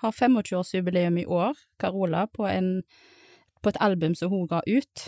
har 0.00 0.14
25-årsjubileum 0.16 1.18
i 1.20 1.26
år, 1.26 1.58
Carola, 1.80 2.26
på, 2.26 2.46
en, 2.48 2.80
på 3.62 3.72
et 3.72 3.80
album 3.80 4.14
som 4.18 4.32
hun 4.32 4.48
ga 4.50 4.62
ut, 4.66 5.04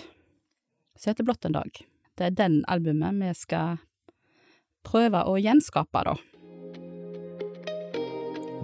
som 0.98 1.12
heter 1.12 1.26
Blått 1.26 1.48
en 1.48 1.56
dag. 1.56 1.80
Det 2.18 2.28
er 2.28 2.36
den 2.36 2.60
albumet 2.68 3.16
vi 3.22 3.32
skal 3.38 3.80
prøve 4.86 5.24
å 5.24 5.38
gjenskape, 5.40 6.04
da. 6.10 6.18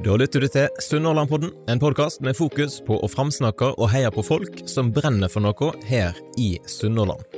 Da 0.04 0.14
lytter 0.14 0.44
du 0.44 0.48
til 0.52 0.68
Sunnhordlandpodden, 0.84 1.50
en 1.68 1.82
podkast 1.82 2.22
med 2.22 2.38
fokus 2.38 2.78
på 2.86 3.00
å 3.02 3.10
framsnakke 3.10 3.72
og 3.74 3.90
heie 3.90 4.12
på 4.14 4.22
folk 4.22 4.62
som 4.70 4.92
brenner 4.94 5.32
for 5.32 5.42
noe 5.42 5.74
her 5.88 6.14
i 6.38 6.54
Sunnhordland. 6.70 7.37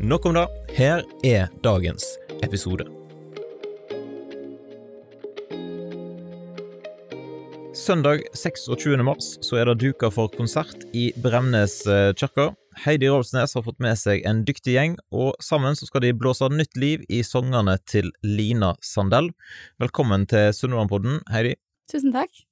Nok 0.00 0.26
om 0.26 0.34
det. 0.34 0.46
Her 0.72 1.02
er 1.24 1.50
dagens 1.60 2.04
episode. 2.40 2.86
Søndag 7.76 8.22
26. 8.32 8.96
mars 9.04 9.28
så 9.44 9.58
er 9.60 9.68
det 9.68 9.74
duka 9.82 10.08
for 10.08 10.32
konsert 10.32 10.86
i 10.96 11.10
Bremnes 11.20 11.82
eh, 11.84 12.14
kirke. 12.16 12.48
Heidi 12.86 13.12
Rolfsnes 13.12 13.52
har 13.58 13.66
fått 13.68 13.76
med 13.84 14.00
seg 14.00 14.24
en 14.24 14.40
dyktig 14.48 14.78
gjeng, 14.78 14.96
og 15.12 15.36
sammen 15.44 15.76
så 15.76 15.84
skal 15.90 16.06
de 16.06 16.16
blåse 16.16 16.48
nytt 16.48 16.80
liv 16.80 17.04
i 17.12 17.20
sangene 17.20 17.76
til 17.84 18.08
Lina 18.24 18.72
Sandell. 18.80 19.34
Velkommen 19.84 20.24
til 20.32 20.48
Sunnmørenpodden, 20.56 21.20
Heidi. 21.28 21.58
Tusen 21.92 22.16
takk. 22.16 22.46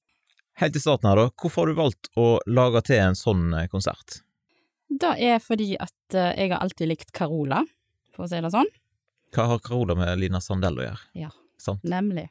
Helt 0.60 0.76
i 0.76 0.84
starten 0.84 1.08
her, 1.08 1.24
da, 1.24 1.30
hvorfor 1.40 1.64
har 1.64 1.72
du 1.72 1.80
valgt 1.80 2.12
å 2.12 2.30
lage 2.44 2.90
til 2.92 3.00
en 3.08 3.16
sånn 3.16 3.54
eh, 3.56 3.70
konsert? 3.72 4.20
Det 4.88 5.14
er 5.20 5.40
fordi 5.44 5.74
at 5.76 6.16
eh, 6.16 6.32
jeg 6.38 6.52
har 6.54 6.62
alltid 6.64 6.88
likt 6.88 7.12
Carola, 7.16 7.62
for 8.14 8.24
å 8.24 8.30
si 8.30 8.40
det 8.40 8.52
sånn. 8.54 8.70
Hva 9.36 9.44
har 9.50 9.60
Carola 9.64 9.96
med 9.98 10.14
Lina 10.20 10.40
Sandell 10.40 10.80
å 10.80 10.86
gjøre? 10.86 11.04
Ja. 11.18 11.30
Sant? 11.60 11.82
Nemlig. 11.84 12.28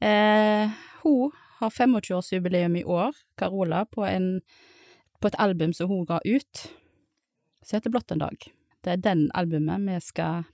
Eh, 0.00 0.70
hun 1.02 1.32
har 1.58 1.70
25-årsjubileum 1.74 2.78
i 2.80 2.84
år, 2.88 3.16
Carola, 3.36 3.84
på, 3.90 4.06
en, 4.08 4.38
på 5.20 5.28
et 5.28 5.38
album 5.42 5.74
som 5.76 5.90
hun 5.90 6.06
ga 6.08 6.20
ut, 6.24 6.64
som 7.66 7.76
heter 7.76 7.92
Blått 7.92 8.14
en 8.14 8.22
dag. 8.22 8.46
Det 8.80 8.94
er 8.94 9.02
den 9.04 9.26
albumet 9.36 9.84
vi 9.84 9.98
skal 10.04 10.46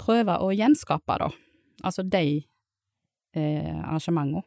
prøve 0.00 0.38
å 0.40 0.52
gjenskape, 0.54 1.18
da. 1.20 1.28
Altså 1.84 2.04
de 2.06 2.24
eh, 3.36 3.74
arrangementene. 3.82 4.46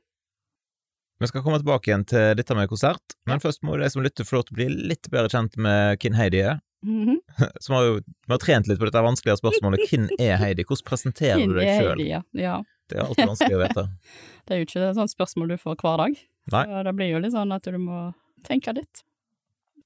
Vi 1.21 1.27
skal 1.29 1.43
komme 1.45 1.59
tilbake 1.61 1.91
igjen 1.91 2.03
til 2.09 2.31
dette 2.33 2.55
med 2.57 2.69
konsert, 2.71 3.13
men 3.29 3.41
først 3.43 3.61
må 3.61 3.75
de 3.77 3.85
som 3.93 4.01
lytter 4.01 4.25
få 4.25 4.39
lov 4.39 4.47
til 4.47 4.55
å 4.55 4.57
bli 4.57 4.65
litt 4.89 5.09
bedre 5.13 5.29
kjent 5.29 5.57
med 5.61 6.01
hvem 6.01 6.15
Heidi 6.17 6.39
er. 6.41 6.61
Mhm. 6.81 7.19
Som 7.61 7.75
har 7.77 7.83
jo 7.85 7.97
vi 8.01 8.31
har 8.33 8.39
trent 8.41 8.65
litt 8.65 8.79
på 8.81 8.87
dette 8.87 9.03
vanskelige 9.05 9.37
spørsmålet 9.37 9.83
hvem 9.85 10.07
er 10.27 10.39
Heidi? 10.41 10.65
Hvordan 10.65 10.87
presenterer 10.87 11.43
du 11.45 11.53
deg 11.59 11.69
sjøl? 11.77 12.01
Ja. 12.07 12.23
ja. 12.33 12.55
Det 12.89 12.97
er 12.97 13.05
alltid 13.05 13.29
vanskelig 13.29 13.59
å 13.59 13.61
vite. 13.61 13.83
Det 14.47 14.55
er 14.55 14.63
jo 14.63 14.65
ikke 14.65 14.81
et 14.87 14.97
sånt 14.97 15.13
spørsmål 15.13 15.53
du 15.53 15.57
får 15.61 15.77
hver 15.83 16.01
dag. 16.01 16.17
Nei. 16.55 16.63
Så 16.71 16.81
det 16.87 16.93
blir 16.97 17.11
jo 17.11 17.19
litt 17.21 17.35
sånn 17.35 17.53
at 17.53 17.69
du 17.69 17.77
må 17.77 17.99
tenke 18.47 18.73
litt. 18.73 19.03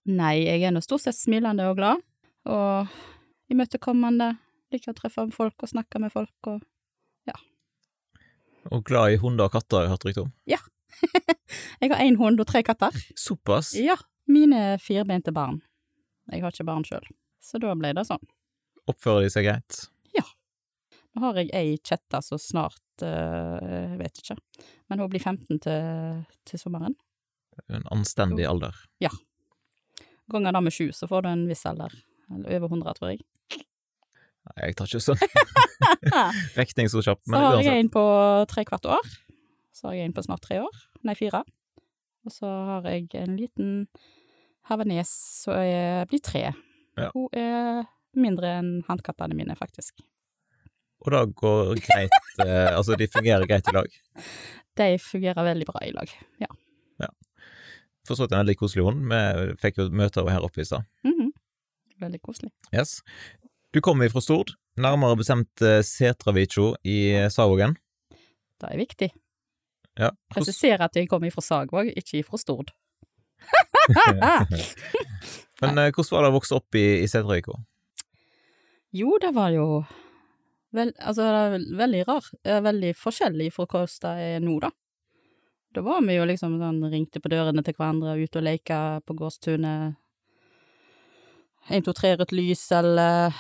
Nei, 0.07 0.37
jeg 0.45 0.63
er 0.63 0.71
nå 0.71 0.79
stort 0.85 1.03
sett 1.03 1.17
smilende 1.17 1.65
og 1.67 1.75
glad, 1.81 1.99
og 2.47 2.95
imøtekommende. 3.51 4.37
Liker 4.71 4.93
å 4.93 4.97
treffe 5.01 5.27
folk 5.35 5.67
og 5.67 5.73
snakke 5.73 5.99
med 5.99 6.15
folk 6.15 6.51
og 6.53 6.63
Og 8.73 8.81
glad 8.81 9.13
i 9.13 9.17
hunder 9.21 9.45
og 9.45 9.53
katter, 9.53 9.77
har 9.77 9.83
jeg 9.85 9.91
hørt 9.91 10.05
rykte 10.07 10.23
om. 10.23 10.31
Jeg 11.81 11.91
har 11.91 12.03
én 12.03 12.19
hund 12.19 12.41
og 12.41 12.47
tre 12.49 12.63
katter. 12.65 12.95
Såpass? 13.19 13.73
Ja. 13.79 13.97
Mine 14.31 14.77
firbente 14.81 15.33
barn. 15.35 15.59
Jeg 16.31 16.41
har 16.41 16.53
ikke 16.53 16.65
barn 16.65 16.85
sjøl, 16.87 17.05
så 17.43 17.61
da 17.61 17.75
ble 17.77 17.91
det 17.93 18.07
sånn. 18.07 18.23
Oppfører 18.89 19.27
de 19.27 19.33
seg 19.33 19.45
greit? 19.45 19.83
Nå 21.15 21.23
har 21.23 21.37
jeg 21.39 21.51
ei 21.55 21.75
kjette 21.79 22.19
så 22.23 22.37
snart 22.41 23.03
eh, 23.05 23.61
Jeg 23.63 23.99
vet 24.01 24.17
ikke, 24.19 24.35
men 24.91 24.99
hun 24.99 25.11
blir 25.13 25.23
15 25.23 25.61
til, 25.63 26.25
til 26.47 26.59
sommeren. 26.59 26.97
En 27.71 27.87
anstendig 27.95 28.43
alder. 28.49 28.75
Ja. 28.99 29.13
Ganger 30.31 30.57
da 30.57 30.61
med 30.65 30.75
sju, 30.75 30.89
så 30.91 31.07
får 31.07 31.23
du 31.23 31.29
en 31.31 31.45
viss 31.47 31.63
alder. 31.69 31.93
Eller 32.33 32.57
over 32.57 32.73
100, 32.73 32.97
tror 32.97 33.13
jeg. 33.13 33.23
Nei, 33.55 34.57
jeg 34.67 34.75
tar 34.77 34.91
ikke 34.91 35.05
sånn 35.05 35.23
vekting 36.59 36.91
så 36.91 37.01
kjapt, 37.05 37.23
Så 37.31 37.39
har 37.39 37.63
jeg 37.63 37.85
en 37.85 37.93
på 37.93 38.03
tre 38.51 38.65
kvart 38.67 38.89
år. 38.97 39.13
Så 39.75 39.89
har 39.89 39.97
jeg 39.97 40.07
en 40.09 40.15
på 40.15 40.23
snart 40.23 40.43
tre 40.45 40.61
år. 40.63 40.77
Nei, 41.03 41.15
fire. 41.19 41.41
Og 42.25 42.31
så 42.33 42.47
har 42.47 42.85
jeg 42.89 43.09
en 43.19 43.35
liten 43.37 43.73
havanes 44.69 45.11
som 45.43 45.53
er- 45.59 46.05
blir 46.09 46.21
tre. 46.23 46.45
Ja. 46.97 47.09
Hun 47.13 47.27
er 47.35 47.83
mindre 48.15 48.53
enn 48.61 48.83
hannkattene 48.87 49.35
mine, 49.35 49.55
faktisk. 49.59 49.99
Og 51.05 51.11
det 51.11 51.35
går 51.35 51.75
greit, 51.83 52.15
eh, 52.45 52.71
altså 52.71 52.95
de 52.97 53.05
fungerer 53.11 53.45
greit 53.45 53.67
i 53.67 53.75
lag. 53.75 53.91
De 54.79 54.87
fungerer 54.97 55.43
veldig 55.51 55.67
bra 55.67 55.83
i 55.85 55.91
lag. 55.91 56.09
Ja. 56.39 56.47
For 58.05 58.13
så 58.13 58.27
vidt 58.27 58.35
en 58.37 58.43
veldig 58.43 58.53
koselig 58.59 58.83
hund. 58.85 58.99
Vi 59.09 59.53
fikk 59.57 59.79
jo 59.81 59.87
møte 59.89 60.21
henne 60.21 60.33
her 60.35 60.43
oppe 60.45 60.61
i 60.61 60.65
stad. 60.67 60.83
Mhm. 61.03 61.31
Veldig 62.03 62.19
koselig. 62.21 62.51
Yes. 62.71 62.99
Du 63.73 63.79
kommer 63.81 64.11
fra 64.13 64.21
Stord, 64.21 64.51
nærmere 64.77 65.17
bestemt 65.17 65.61
eh, 65.65 65.79
Setravicho 65.81 66.75
i 66.85 66.97
eh, 67.17 67.29
Savogen. 67.33 67.73
Det 68.61 68.69
er 68.69 68.77
viktig. 68.77 69.09
Ja. 69.95 70.11
Presiserer 70.31 70.35
Presisere 70.35 70.89
at 70.89 70.97
jeg 70.99 71.09
kommer 71.11 71.31
fra 71.31 71.43
Sagvåg, 71.43 71.91
ikke 71.95 72.23
fra 72.27 72.39
Stord. 72.39 72.73
Men 75.61 75.79
uh, 75.79 75.87
hvordan 75.87 76.11
var 76.11 76.25
det 76.25 76.31
å 76.31 76.35
vokse 76.35 76.57
opp 76.57 76.75
i, 76.75 77.03
i 77.03 77.07
Setravico? 77.07 77.59
Jo, 78.95 79.17
det 79.21 79.31
var 79.35 79.53
jo 79.55 79.83
vel, 80.75 80.91
altså, 80.99 81.23
det 81.23 81.43
er 81.43 81.77
veldig 81.79 82.01
rar, 82.07 82.25
eh, 82.43 82.61
veldig 82.63 82.95
forskjellig 82.99 83.51
fra 83.55 83.67
hvordan 83.67 84.01
det 84.03 84.25
er 84.35 84.41
nå, 84.43 84.57
da. 84.63 84.71
Da 85.75 85.83
var 85.83 86.03
vi 86.07 86.15
jo 86.15 86.27
liksom 86.27 86.57
sånn, 86.59 86.81
ringte 86.91 87.19
på 87.19 87.31
dørene 87.31 87.63
til 87.63 87.75
hverandre, 87.75 88.15
ute 88.19 88.39
og 88.39 88.47
leka 88.47 88.79
på 89.03 89.15
gårdstunet. 89.19 89.95
En, 91.65 91.83
to, 91.83 91.95
tre, 91.97 92.13
rødt 92.15 92.35
lys, 92.35 92.63
eller 92.75 93.35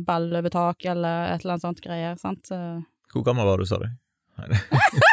ball 0.00 0.30
over 0.36 0.52
tak, 0.52 0.84
eller 0.88 1.34
et 1.34 1.44
eller 1.44 1.56
annet 1.56 1.66
sånt 1.66 1.82
greier, 1.84 2.16
sant. 2.20 2.52
Hvor 3.12 3.26
gammel 3.26 3.48
var 3.48 3.60
du, 3.60 3.68
sa 3.68 3.80
du? 3.82 3.88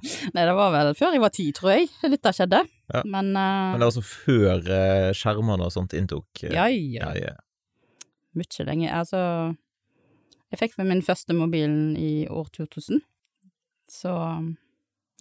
Nei, 0.34 0.44
det 0.48 0.54
var 0.58 0.72
vel 0.74 0.92
før 0.98 1.16
jeg 1.16 1.24
var 1.24 1.34
ti, 1.34 1.48
tror 1.56 1.74
jeg, 1.74 1.90
litt 2.08 2.22
det 2.24 2.34
skjedde. 2.36 2.62
Ja. 2.92 3.02
Men, 3.04 3.32
uh... 3.36 3.72
Men 3.72 3.78
det 3.78 3.86
var 3.86 3.90
altså 3.90 4.04
før 4.06 4.66
uh, 4.68 5.10
skjermene 5.16 5.68
og 5.68 5.74
sånt 5.74 5.96
inntok 5.98 6.44
uh, 6.44 6.50
ja, 6.50 6.66
ja, 6.70 7.12
ja, 7.18 7.32
ja. 7.32 8.08
mye 8.38 8.68
lenge. 8.68 8.90
Altså, 8.92 9.22
jeg 10.52 10.62
fikk 10.64 10.78
med 10.80 10.90
min 10.92 11.04
første 11.06 11.36
mobil 11.36 11.76
i 12.00 12.12
år 12.30 12.50
2000, 12.58 13.04
så 13.92 14.16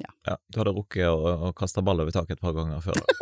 ja. 0.01 0.37
Du 0.49 0.61
hadde 0.61 0.73
rukket 0.73 1.11
å, 1.11 1.49
å 1.49 1.51
kaste 1.53 1.83
ball 1.85 2.01
over 2.01 2.13
taket 2.15 2.39
et 2.39 2.41
par 2.41 2.55
ganger 2.57 2.81
før 2.83 2.97
da. 2.97 3.17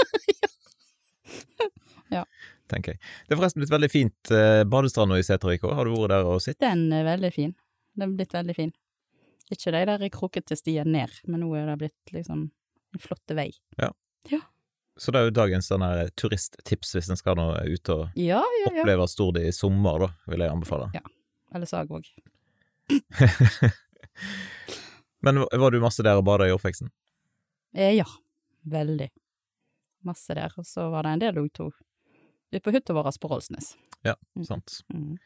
Ja. 2.09 2.23
Tenker 2.69 2.95
jeg. 2.95 3.01
Det 3.25 3.33
er 3.33 3.39
forresten 3.39 3.63
blitt 3.63 3.73
veldig 3.73 3.89
fint 3.91 4.31
eh, 4.33 4.61
badestrand 4.69 5.11
nå 5.13 5.19
i 5.19 5.25
Setravico. 5.25 5.71
Har 5.77 5.87
du 5.87 5.95
vært 5.95 6.13
der 6.13 6.29
og 6.29 6.41
sett? 6.43 6.59
den 6.61 6.87
er 6.93 7.05
veldig 7.07 7.31
fin. 7.33 7.55
Den 7.97 8.05
er 8.05 8.15
blitt 8.17 8.35
veldig 8.35 8.55
fin. 8.57 8.73
Ikke 9.51 9.71
de 9.73 9.81
der 9.89 10.09
krokete 10.13 10.55
stiene 10.57 10.91
ned, 10.93 11.09
men 11.27 11.41
nå 11.41 11.49
er 11.57 11.65
det 11.71 11.77
blitt 11.81 12.13
liksom 12.13 12.47
en 12.93 12.99
flott 13.01 13.33
vei. 13.37 13.51
Så 14.99 15.13
det 15.15 15.19
er 15.21 15.29
jo 15.29 15.31
dagens 15.31 15.69
turisttips 16.19 16.89
hvis 16.95 17.07
en 17.09 17.15
skal 17.17 17.37
nå 17.39 17.45
ut 17.71 17.89
og 17.93 18.09
Ja, 18.19 18.41
ja, 18.43 18.65
ja. 18.75 18.81
oppleve 18.81 19.05
Stord 19.07 19.37
i 19.39 19.51
sommer, 19.55 19.99
da, 20.03 20.09
vil 20.27 20.43
jeg 20.43 20.51
anbefale. 20.51 20.89
Ja. 20.93 21.01
Eller 21.55 21.65
Sagvåg. 21.65 22.09
Men 25.21 25.39
var 25.51 25.71
du 25.71 25.79
masse 25.83 26.03
der 26.03 26.19
og 26.19 26.25
bada 26.27 26.47
i 26.47 26.53
oppveksten? 26.55 26.89
Eh, 27.75 27.93
ja, 27.97 28.05
veldig. 28.67 29.09
Masse 30.07 30.35
der. 30.35 30.53
Og 30.59 30.65
så 30.67 30.89
var 30.91 31.03
det 31.07 31.15
en 31.15 31.23
del 31.23 31.39
ute 31.45 31.69
ute 32.51 32.61
på 32.65 32.71
hytta 32.73 32.93
vår 32.95 33.11
på 33.21 33.27
Rolsnes. 33.31 33.75
Ja, 34.03 34.15
Mm. 34.35 34.45
sant. 34.45 34.81
Mm. 34.93 35.17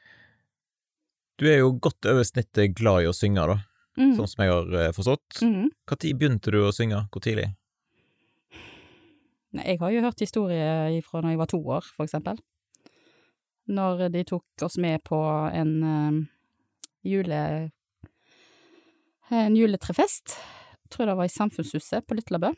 Du 1.38 1.46
er 1.50 1.58
jo 1.60 1.72
godt 1.80 2.06
over 2.06 2.24
snittet 2.24 2.76
glad 2.76 3.04
i 3.04 3.08
å 3.10 3.14
synge, 3.14 3.46
da, 3.48 3.58
Mm. 3.94 4.16
sånn 4.18 4.30
som 4.30 4.42
jeg 4.42 4.54
har 4.54 4.80
eh, 4.80 4.94
forstått. 4.96 5.42
Mm. 5.46 5.68
Når 5.70 6.08
begynte 6.18 6.54
du 6.54 6.64
å 6.64 6.72
synge? 6.74 7.04
Hvor 7.14 7.22
tidlig? 7.22 7.52
Nei, 9.54 9.68
jeg 9.70 9.80
har 9.84 9.94
jo 9.94 10.02
hørt 10.02 10.24
historier 10.24 10.98
fra 11.06 11.22
når 11.22 11.36
jeg 11.36 11.42
var 11.44 11.52
to 11.52 11.60
år, 11.62 11.86
for 11.94 12.08
eksempel. 12.08 12.40
Når 13.70 14.08
de 14.12 14.24
tok 14.28 14.66
oss 14.66 14.80
med 14.82 15.04
på 15.06 15.22
en 15.54 15.78
eh, 15.92 16.20
jule... 17.14 17.46
En 19.34 19.56
juletrefest. 19.56 20.36
Jeg 20.84 20.92
tror 20.94 21.08
det 21.10 21.14
var 21.18 21.26
i 21.26 21.32
Samfunnshuset 21.32 22.06
på 22.06 22.18
Litlabø. 22.18 22.52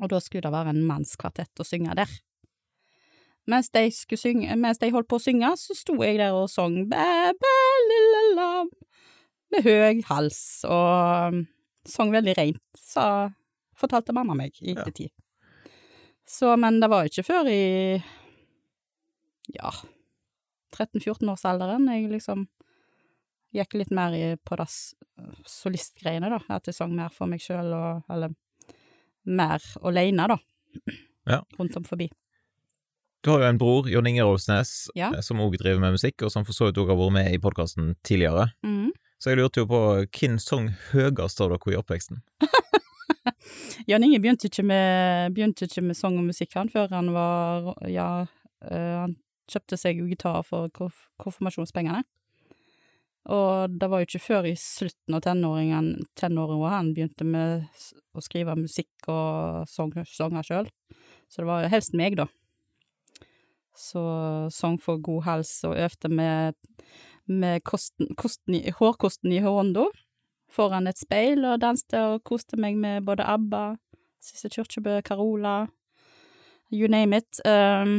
Og 0.00 0.08
da 0.10 0.18
skulle 0.18 0.42
det 0.46 0.54
være 0.54 0.72
en 0.72 0.80
mannskvartett 0.88 1.60
å 1.62 1.66
synge 1.66 1.94
der. 1.94 2.10
Mens 3.46 3.68
de, 3.70 3.84
synge, 3.92 4.56
mens 4.58 4.80
de 4.82 4.90
holdt 4.90 5.06
på 5.06 5.20
å 5.20 5.22
synge, 5.22 5.52
så 5.60 5.76
sto 5.78 5.94
jeg 6.02 6.18
der 6.18 6.34
og 6.34 6.48
sang 6.50 6.80
bæ, 6.90 7.06
bæ, 7.38 7.54
lille 7.92 8.22
lam, 8.34 8.72
med 9.52 9.64
høy 9.64 10.02
hals, 10.08 10.40
og 10.68 11.42
sang 11.86 12.10
veldig 12.14 12.34
reint, 12.36 12.62
sa 12.76 13.28
fortalte 13.76 14.14
mamma 14.16 14.34
meg 14.34 14.52
i 14.62 14.72
Ja. 14.74 14.80
ettertid. 14.82 15.10
Så, 16.26 16.56
men 16.58 16.80
det 16.80 16.88
var 16.90 17.04
ikke 17.06 17.22
før 17.22 17.46
i 17.52 18.02
ja, 19.54 19.70
13-14-årsalderen 20.74 21.86
jeg 21.92 22.08
liksom 22.10 22.46
gikk 23.56 23.76
litt 23.78 23.92
mer 23.94 24.12
i, 24.16 24.24
på 24.42 24.56
det 24.58 24.66
solistgreiene, 25.48 26.28
da. 26.32 26.40
At 26.52 26.66
jeg 26.68 26.74
sang 26.76 26.92
mer 26.96 27.12
for 27.14 27.30
meg 27.30 27.40
sjøl, 27.40 27.70
og 27.72 28.02
Eller 28.12 28.34
mer 29.26 29.62
aleine, 29.86 30.26
da. 30.28 30.36
Ja. 31.26 31.40
Rundt 31.58 31.76
om 31.78 31.84
forbi. 31.86 32.10
Du 33.24 33.30
har 33.32 33.40
jo 33.42 33.48
en 33.48 33.58
bror, 33.58 33.88
Jon 33.90 34.06
Inge 34.06 34.22
Rolsnes, 34.26 34.88
Ja. 34.94 35.08
eh, 35.14 35.20
som 35.22 35.38
òg 35.42 35.56
driver 35.58 35.80
med 35.80 35.96
musikk, 35.96 36.22
og 36.22 36.30
som 36.30 36.44
for 36.44 36.52
så 36.52 36.66
vidt 36.68 36.78
òg 36.78 36.88
har 36.92 36.96
vært 37.00 37.12
med 37.12 37.32
i 37.34 37.38
podkasten 37.38 37.94
tidligere. 38.04 38.52
Mhm. 38.62 38.92
Så 39.16 39.32
jeg 39.32 39.40
lurte 39.40 39.62
jo 39.62 39.68
på 39.70 39.82
hvem 40.04 40.36
sang 40.42 40.70
høyest 40.90 41.40
av 41.40 41.52
dere 41.54 41.72
i 41.72 41.78
oppveksten? 41.78 42.20
Jan 43.90 44.04
Inge 44.04 44.20
begynte 44.20 44.50
ikke, 44.50 44.64
med, 44.66 45.32
begynte 45.36 45.68
ikke 45.68 45.84
med 45.84 45.96
sang 45.96 46.18
og 46.20 46.26
musikk, 46.28 46.52
han, 46.58 46.72
før 46.72 46.92
han 46.92 47.12
var 47.14 47.72
Ja, 47.90 48.10
eh, 48.66 48.92
han 49.00 49.16
kjøpte 49.50 49.78
seg 49.78 50.02
jo 50.02 50.08
gitar 50.10 50.42
for 50.46 50.70
konf 50.74 51.06
konfirmasjonspengene. 51.22 52.04
Og 53.32 53.72
det 53.74 53.88
var 53.90 54.02
jo 54.02 54.06
ikke 54.06 54.22
før 54.22 54.46
i 54.46 54.54
slutten 54.58 55.16
av 55.16 55.24
tenåringen, 55.24 55.88
tenåret 56.18 56.70
han 56.70 56.92
begynte 56.94 57.26
med 57.26 57.64
å 58.14 58.22
skrive 58.22 58.54
musikk 58.58 59.08
og 59.10 59.66
sang, 59.70 59.90
sanger 60.06 60.46
sjøl. 60.46 60.68
Så 61.26 61.42
det 61.42 61.48
var 61.48 61.66
helst 61.72 61.96
meg, 61.98 62.18
da. 62.20 62.28
Så 63.76 64.02
sang 64.54 64.78
for 64.80 65.02
god 65.02 65.26
hals 65.26 65.58
og 65.66 65.74
øvde 65.74 66.12
med, 66.12 66.54
med 67.28 67.64
kosten, 67.66 68.12
kosten 68.18 68.58
hårkosten 68.78 69.32
i 69.32 69.42
hånda 69.44 69.86
foran 70.52 70.86
et 70.86 70.98
speil 70.98 71.44
og 71.44 71.60
danste 71.62 72.00
og 72.12 72.22
koste 72.26 72.58
meg 72.60 72.78
med 72.80 73.04
både 73.06 73.26
ABBA, 73.26 73.64
Sisse 74.22 74.50
Kyrkjebø, 74.52 75.00
Carola, 75.06 75.66
you 76.70 76.88
name 76.90 77.18
it. 77.18 77.40
Um, 77.44 77.98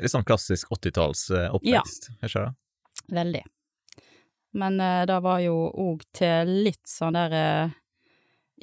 Litt 0.00 0.12
sånn 0.12 0.26
klassisk 0.26 0.72
80-talls 0.74 1.28
eh, 1.30 1.52
oppvekst, 1.54 2.10
ja. 2.10 2.26
ikke 2.26 2.46
det? 2.48 2.52
veldig. 3.14 3.44
Men 4.58 4.80
uh, 4.80 5.04
det 5.06 5.20
var 5.24 5.40
jo 5.44 5.54
òg 5.68 6.04
til 6.14 6.52
litt 6.66 6.84
sånn 6.88 7.16
der 7.16 7.34
uh, 7.34 7.72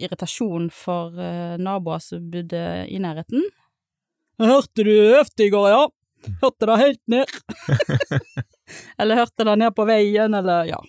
irritasjon 0.01 0.69
for 0.73 1.15
uh, 1.15 1.57
naboer 1.61 2.03
som 2.03 2.29
bodde 2.31 2.61
i 2.87 2.99
nærheten. 3.03 3.43
Hørte 4.41 4.85
du 4.87 4.91
øvde 4.91 5.45
i 5.45 5.51
går, 5.53 5.67
ja? 5.69 5.83
Hørte 6.41 6.69
det 6.69 6.77
helt 6.81 7.01
ned. 7.11 7.35
eller 8.97 9.21
hørte 9.21 9.47
det 9.47 9.57
ned 9.61 9.75
på 9.77 9.85
veien, 9.89 10.33
eller 10.37 10.69
ja. 10.69 10.79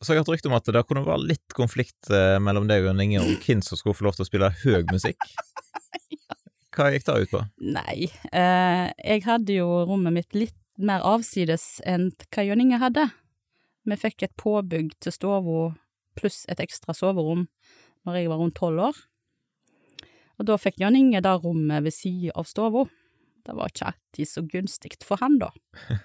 Så 0.00 0.14
jeg 0.14 0.20
har 0.20 0.24
hørt 0.24 0.32
rykte 0.32 0.48
om 0.48 0.56
at 0.56 0.68
det 0.72 0.80
kunne 0.88 1.04
være 1.04 1.28
litt 1.28 1.56
konflikt 1.56 2.08
eh, 2.08 2.38
mellom 2.40 2.68
deg 2.70 2.86
og 2.88 3.02
Inge 3.04 3.20
om 3.20 3.34
hvem 3.42 3.60
som 3.64 3.76
skulle 3.76 3.98
få 3.98 4.06
lov 4.06 4.16
til 4.16 4.24
å 4.24 4.28
spille 4.30 4.48
høy 4.62 4.86
musikk. 4.88 5.20
Hva 6.76 6.88
gikk 6.94 7.04
det 7.04 7.16
ut 7.18 7.34
på? 7.34 7.42
Nei, 7.76 8.08
eh, 8.32 8.86
jeg 8.96 9.24
hadde 9.26 9.58
jo 9.58 9.68
rommet 9.90 10.16
mitt 10.16 10.38
litt 10.38 10.56
mer 10.80 11.04
avsides 11.04 11.82
enn 11.84 12.08
hva 12.30 12.46
Jørn 12.46 12.62
Inge 12.64 12.80
hadde. 12.80 13.10
Vi 13.84 13.98
fikk 14.00 14.24
et 14.24 14.36
påbygg 14.40 14.94
til 15.02 15.12
stua 15.12 15.40
pluss 16.16 16.44
et 16.48 16.60
ekstra 16.62 16.94
soverom 16.96 17.46
når 18.06 18.16
jeg 18.16 18.30
var 18.30 18.40
rundt 18.40 18.56
tolv 18.56 18.86
år. 18.88 18.96
Og 20.40 20.48
da 20.48 20.56
fikk 20.56 20.80
Jørn 20.80 20.96
Inge 20.96 21.20
det 21.20 21.36
rommet 21.44 21.84
ved 21.84 21.92
siden 21.92 22.32
av 22.32 22.48
stua. 22.48 22.86
Det 23.46 23.56
var 23.56 23.72
ikke 23.72 23.90
alltid 23.90 24.28
så 24.28 24.42
gunstig 24.46 24.92
for 25.04 25.20
han, 25.22 25.38
da. 25.40 25.50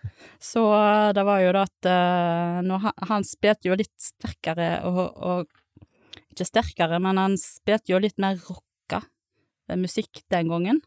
Så 0.52 0.64
eh, 0.76 1.12
det 1.16 1.26
var 1.28 1.44
jo 1.44 1.52
det 1.56 1.64
at 1.68 1.90
uh, 1.90 2.60
når 2.66 2.84
han, 2.88 2.98
han 3.12 3.28
spilte 3.28 3.70
jo 3.70 3.78
litt 3.80 3.94
sterkere 4.02 4.70
og, 4.88 5.04
og 5.16 6.26
Ikke 6.32 6.48
sterkere, 6.48 7.00
men 7.04 7.20
han 7.20 7.38
spilte 7.40 7.94
jo 7.94 8.00
litt 8.04 8.18
mer 8.22 8.40
rocka 8.48 9.02
eh, 9.70 9.80
musikk 9.80 10.24
den 10.32 10.52
gangen. 10.52 10.82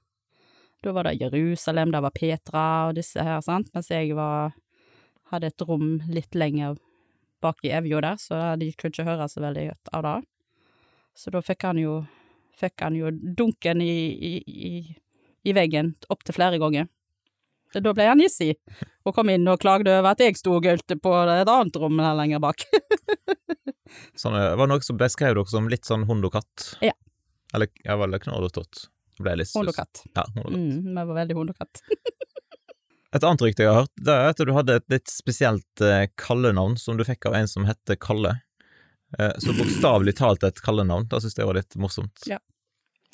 Da 0.84 0.92
var 0.94 1.08
det 1.08 1.18
Jerusalem, 1.20 1.92
det 1.92 2.02
var 2.04 2.14
Petra 2.14 2.64
og 2.88 2.98
disse 2.98 3.22
her, 3.24 3.40
sant, 3.44 3.70
mens 3.74 3.90
jeg 3.90 4.14
var 4.16 4.54
hadde 5.32 5.50
et 5.50 5.64
rom 5.68 5.98
litt 6.08 6.36
lenger 6.38 6.78
bak 7.42 7.60
i 7.66 7.72
Evjo 7.74 8.00
der, 8.02 8.16
så 8.20 8.38
de 8.58 8.70
kunne 8.74 8.94
ikke 8.94 9.06
høre 9.08 9.28
så 9.30 9.42
veldig 9.44 9.66
godt 9.70 9.90
av 9.94 10.06
det. 10.06 10.16
Så 11.18 11.32
da 11.34 11.42
fikk 11.44 11.66
han 11.66 11.80
jo 11.82 11.98
fikk 12.58 12.82
han 12.82 12.96
jo 12.98 13.10
dunken 13.12 13.82
i, 13.82 13.94
i, 14.10 14.32
i, 14.46 14.72
i 15.48 15.54
veggen 15.56 15.94
opptil 16.12 16.36
flere 16.36 16.60
ganger. 16.60 16.88
Da 17.74 17.92
ble 17.92 18.06
han 18.08 18.22
hissig, 18.22 18.54
og 19.04 19.12
kom 19.16 19.28
inn 19.32 19.48
og 19.50 19.60
klagde 19.60 19.92
over 19.98 20.14
at 20.14 20.22
jeg 20.24 20.38
sto 20.38 20.54
og 20.56 20.64
gaulte 20.64 20.96
på 20.96 21.12
et 21.28 21.50
annet 21.52 21.76
rom 21.80 21.98
her 22.00 22.16
lenger 22.16 22.40
bak. 22.40 22.64
Sånn, 24.20 24.36
det 24.36 24.54
var 24.56 24.68
det 24.68 24.72
noe 24.72 24.84
som 24.84 25.00
beskrev 25.00 25.36
dere 25.36 25.48
som 25.48 25.68
litt 25.72 25.88
sånn 25.88 26.06
hund 26.08 26.24
og 26.28 26.34
katt? 26.36 26.70
Ja. 26.84 26.92
Eller 27.56 27.70
ja, 27.84 27.96
og 27.96 28.48
tott? 28.52 28.88
Det 29.18 29.34
litt 29.34 29.54
Hund 29.56 29.72
og 29.72 29.74
katt. 29.74 30.02
Ja, 30.14 30.24
hund 30.36 30.44
og 30.44 30.52
katt. 30.52 30.58
Mm, 30.60 30.90
vi 30.92 31.04
var 31.08 31.16
veldig 31.16 31.36
hund 31.38 31.52
og 31.54 31.62
katt. 31.64 31.80
Et 33.16 33.24
annet 33.24 33.40
rykte 33.40 33.64
jeg 33.64 33.72
har 33.72 33.86
hørt, 33.86 33.94
det 34.04 34.12
er 34.12 34.34
at 34.34 34.40
du 34.44 34.50
hadde 34.52 34.74
et 34.82 34.92
litt 34.92 35.08
spesielt 35.08 35.80
eh, 35.80 36.10
kallenavn 36.20 36.74
som 36.76 36.98
du 36.98 37.06
fikk 37.08 37.24
av 37.30 37.38
en 37.38 37.48
som 37.48 37.64
hette 37.64 37.96
Kalle. 37.96 38.34
Eh, 39.16 39.32
så 39.40 39.54
bokstavelig 39.56 40.12
talt 40.18 40.44
et 40.44 40.60
kallenavn. 40.60 41.06
Det 41.08 41.22
syns 41.24 41.38
jeg 41.38 41.48
var 41.48 41.56
litt 41.56 41.78
morsomt. 41.80 42.26
Ja. 42.28 42.36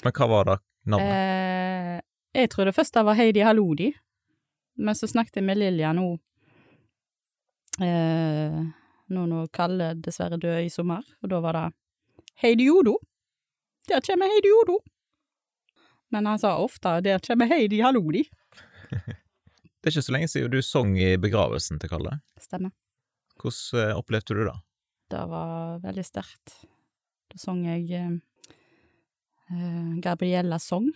Men 0.03 0.17
hva 0.19 0.29
var 0.33 0.51
det 0.51 0.57
navnet? 0.91 1.15
Eh, 1.15 2.01
jeg 2.35 2.51
trodde 2.51 2.75
først 2.75 2.95
det 2.95 3.05
var 3.07 3.19
Heidi 3.19 3.45
Halodi, 3.47 3.93
men 4.77 4.97
så 4.99 5.09
snakket 5.11 5.39
jeg 5.39 5.47
med 5.47 5.61
Lilja 5.61 5.93
nå, 5.95 6.09
eh, 7.85 8.61
nå 9.15 9.27
når 9.31 9.51
Kalle 9.55 9.93
dessverre 10.03 10.41
døde 10.41 10.65
i 10.67 10.73
sommer, 10.73 11.05
og 11.23 11.31
da 11.31 11.41
var 11.45 11.59
det 11.59 11.67
Heidi 12.43 12.67
Jodo. 12.67 12.99
Der 13.89 14.03
kommer 14.03 14.31
Heidi 14.33 14.51
Jodo. 14.51 14.81
Men 16.11 16.27
han 16.27 16.39
sa 16.39 16.57
ofte 16.63 17.01
der 17.05 17.23
kommer 17.23 17.51
Heidi 17.51 17.83
Halodi. 17.85 18.25
Det 19.85 19.91
er 19.91 19.99
ikke 19.99 20.07
så 20.07 20.13
lenge 20.15 20.29
siden 20.33 20.49
du 20.49 20.63
sang 20.65 20.95
i 20.97 21.11
begravelsen 21.21 21.77
til 21.77 21.91
Kalle. 21.93 22.15
Stemmer. 22.41 22.71
Hvordan 23.37 23.83
eh, 23.83 23.99
opplevde 23.99 24.37
du 24.39 24.47
det? 24.47 24.55
Det 25.13 25.25
var 25.29 25.83
veldig 25.83 26.05
sterkt. 26.09 26.55
Da 27.29 27.41
sang 27.43 27.59
jeg 27.67 27.91
eh, 27.93 28.15
eh, 29.53 29.91
Gabriellas 30.01 30.71
sang, 30.71 30.89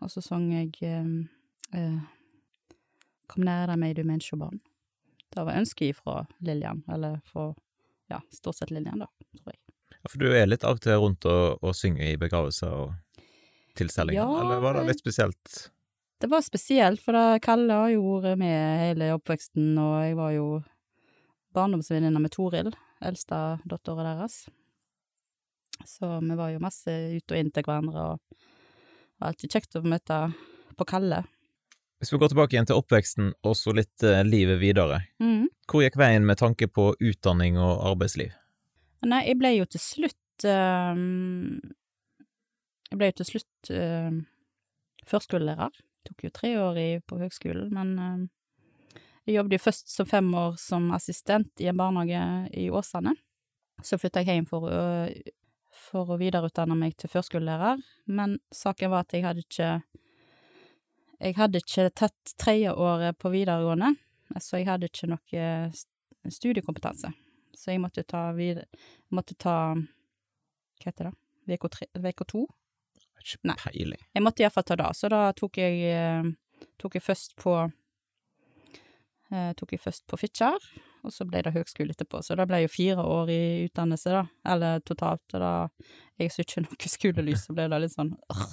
og 0.00 0.12
så 0.12 0.22
sang 0.24 0.48
jeg 0.52 0.72
eh, 0.86 1.12
eh, 1.76 2.00
deg 3.26 3.44
nærere 3.44 3.76
meg, 3.80 3.96
du 3.96 4.04
menneskebarn. 4.06 4.60
Det 5.34 5.44
var 5.44 5.58
ønsket 5.58 5.94
ifra 5.94 6.20
Lillian, 6.46 6.82
eller 6.92 7.18
fra 7.26 7.50
ja, 8.10 8.20
stort 8.32 8.60
sett 8.60 8.70
Lillian, 8.70 9.02
da, 9.02 9.08
tror 9.40 9.54
jeg. 9.54 9.60
Ja, 9.96 10.10
For 10.10 10.22
du 10.22 10.28
er 10.30 10.46
litt 10.48 10.64
av 10.66 10.78
og 10.78 10.84
til 10.84 11.00
rundt 11.02 11.26
og, 11.28 11.58
og 11.62 11.74
synger 11.76 12.12
i 12.12 12.20
begravelser 12.20 12.70
og 12.70 13.24
tilstelninger, 13.76 14.22
Ja, 14.22 14.42
eller 14.42 14.62
var 14.62 14.78
det 14.78 14.86
litt 14.90 15.02
spesielt? 15.02 15.56
Det 16.16 16.30
var 16.32 16.40
spesielt, 16.40 17.02
for 17.04 17.16
da 17.16 17.40
Kalle 17.44 17.74
har 17.76 17.90
jo 17.92 18.20
vært 18.22 18.40
med 18.40 18.80
hele 18.80 19.10
oppveksten, 19.18 19.74
og 19.76 19.96
jeg 20.06 20.16
var 20.16 20.32
jo 20.32 20.46
barndomsvenninna 21.56 22.22
med 22.22 22.32
Toril, 22.32 22.70
eldste 23.04 23.40
dattera 23.68 24.06
deres. 24.14 24.46
Så 25.84 26.08
vi 26.22 26.36
var 26.38 26.54
jo 26.54 26.62
masse 26.64 26.88
ut 26.88 27.32
og 27.34 27.36
inn 27.36 27.52
til 27.52 27.66
hverandre, 27.66 28.06
og 28.14 28.45
det 29.16 29.24
var 29.24 29.32
alltid 29.32 29.54
kjekt 29.56 29.76
å 29.78 29.80
møte 29.80 30.16
på 30.76 30.84
Kalle. 30.84 31.22
Hvis 31.96 32.12
vi 32.12 32.18
går 32.20 32.28
tilbake 32.28 32.52
igjen 32.52 32.66
til 32.68 32.76
oppveksten 32.76 33.30
og 33.48 33.54
så 33.56 33.72
litt 33.72 34.04
eh, 34.04 34.20
livet 34.28 34.60
videre, 34.60 35.00
mm. 35.22 35.46
hvor 35.64 35.80
gikk 35.80 35.96
veien 35.96 36.26
med 36.28 36.36
tanke 36.36 36.68
på 36.68 36.90
utdanning 37.00 37.56
og 37.56 37.80
arbeidsliv? 37.94 38.34
Nei, 39.08 39.22
jeg 39.24 39.38
ble 39.40 39.54
jo 39.54 39.66
til 39.72 39.80
slutt 39.80 40.44
ehm, 40.44 41.56
Jeg 42.90 43.00
ble 43.00 43.08
jo 43.08 43.16
til 43.22 43.28
slutt 43.30 43.70
ehm, 43.72 44.20
førskolelærer. 45.08 45.80
Tok 46.06 46.26
jo 46.26 46.32
tre 46.36 46.52
år 46.60 46.80
i, 46.82 46.88
på 47.00 47.16
høgskolen, 47.22 47.72
men 47.72 47.96
ehm, 47.96 48.26
jeg 49.24 49.38
jobbet 49.38 49.56
jo 49.56 49.64
først 49.64 49.96
som 49.96 50.12
fem 50.12 50.28
år 50.36 50.60
som 50.60 50.92
assistent 50.94 51.64
i 51.64 51.70
en 51.72 51.80
barnehage 51.80 52.20
i 52.52 52.68
Åsane. 52.68 53.16
Så 53.80 53.96
flytta 54.00 54.20
jeg 54.20 54.36
hjem 54.36 54.50
for 54.52 54.68
å, 54.68 54.84
for 55.86 56.10
å 56.10 56.18
videreutdanne 56.20 56.76
meg 56.78 56.96
til 57.00 57.10
førskolelærer, 57.12 57.82
men 58.10 58.38
saken 58.54 58.92
var 58.92 59.06
at 59.06 59.14
jeg 59.14 59.26
hadde 59.26 59.46
ikke 59.46 59.70
Jeg 61.16 61.36
hadde 61.38 61.62
ikke 61.62 61.90
tatt 61.96 62.32
tredjeåret 62.36 63.16
på 63.16 63.30
videregående, 63.32 63.94
så 64.36 64.58
jeg 64.58 64.68
hadde 64.68 64.90
ikke 64.90 65.08
noe 65.08 65.46
studiekompetanse. 66.28 67.12
Så 67.56 67.72
jeg 67.72 67.80
måtte 67.80 68.04
ta 68.04 68.32
videre 68.36 68.66
Måtte 69.14 69.34
ta 69.38 69.72
Hva 69.72 70.90
heter 70.90 71.08
det? 71.08 71.14
Uke 71.56 72.26
to? 72.28 72.42
Ikke 73.22 73.54
peiling. 73.62 74.02
Jeg 74.14 74.22
måtte 74.22 74.42
iallfall 74.42 74.66
ta 74.66 74.76
det, 74.76 74.90
så 74.98 75.08
da 75.10 75.32
tok 75.32 75.56
jeg 75.62 75.80
eh, 75.88 76.28
Tok 76.80 76.98
jeg 76.98 77.04
først 77.06 77.36
på 77.40 77.54
eh, 79.32 79.52
Tok 79.56 79.72
jeg 79.72 79.82
først 79.82 80.06
på 80.10 80.18
Fitjar, 80.20 80.60
og 81.06 81.14
så 81.14 81.26
ble 81.28 81.42
det 81.46 81.54
høgskole 81.54 81.94
etterpå. 81.94 82.20
Så 82.24 82.36
det 82.38 82.46
ble 82.50 82.62
jo 82.64 82.72
fire 82.72 83.04
år 83.06 83.32
i 83.32 83.42
utdannelse, 83.68 84.12
da. 84.14 84.24
Eller 84.52 84.82
totalt. 84.86 85.24
Og 85.32 85.42
da 85.42 85.52
jeg 86.20 86.34
så 86.34 86.44
ikke 86.44 86.64
noe 86.66 86.92
skolelys, 86.92 87.46
så 87.46 87.56
ble 87.56 87.68
det 87.72 87.82
litt 87.84 87.96
sånn 87.96 88.14
øh. 88.32 88.46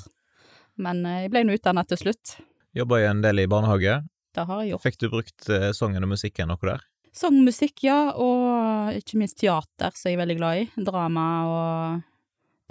Men 0.83 1.03
eh, 1.05 1.25
jeg 1.25 1.33
ble 1.33 1.43
nå 1.45 1.57
utdanna 1.57 1.83
til 1.85 1.99
slutt. 2.01 2.37
Jobba 2.73 3.03
en 3.05 3.21
del 3.21 3.43
i 3.43 3.49
barnehage. 3.49 3.99
Det 4.33 4.47
har 4.49 4.63
jeg 4.63 4.73
gjort. 4.73 4.85
Fikk 4.87 4.99
du 5.03 5.09
brukt 5.11 5.49
eh, 5.53 5.69
sangen 5.77 6.05
og 6.05 6.13
musikken 6.15 6.49
noe 6.49 6.65
der? 6.65 6.87
Sang, 7.13 7.35
musikk, 7.45 7.83
ja, 7.85 8.15
og 8.17 8.95
ikke 8.97 9.19
minst 9.21 9.37
teater, 9.37 9.93
som 9.93 10.09
jeg 10.09 10.17
er 10.17 10.23
veldig 10.23 10.37
glad 10.39 10.63
i. 10.63 10.65
Drama 10.81 11.25
og 11.45 12.01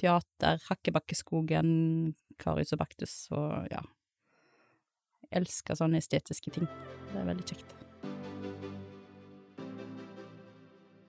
teater, 0.03 0.59
Hakkebakkeskogen, 0.67 1.71
Karius 2.43 2.75
og 2.75 2.83
Baktus 2.83 3.15
og 3.31 3.71
ja. 3.71 3.85
Jeg 5.29 5.45
elsker 5.45 5.79
sånne 5.79 6.03
estetiske 6.03 6.53
ting. 6.59 6.67
Det 7.13 7.23
er 7.23 7.31
veldig 7.31 7.47
kjekt. 7.53 7.82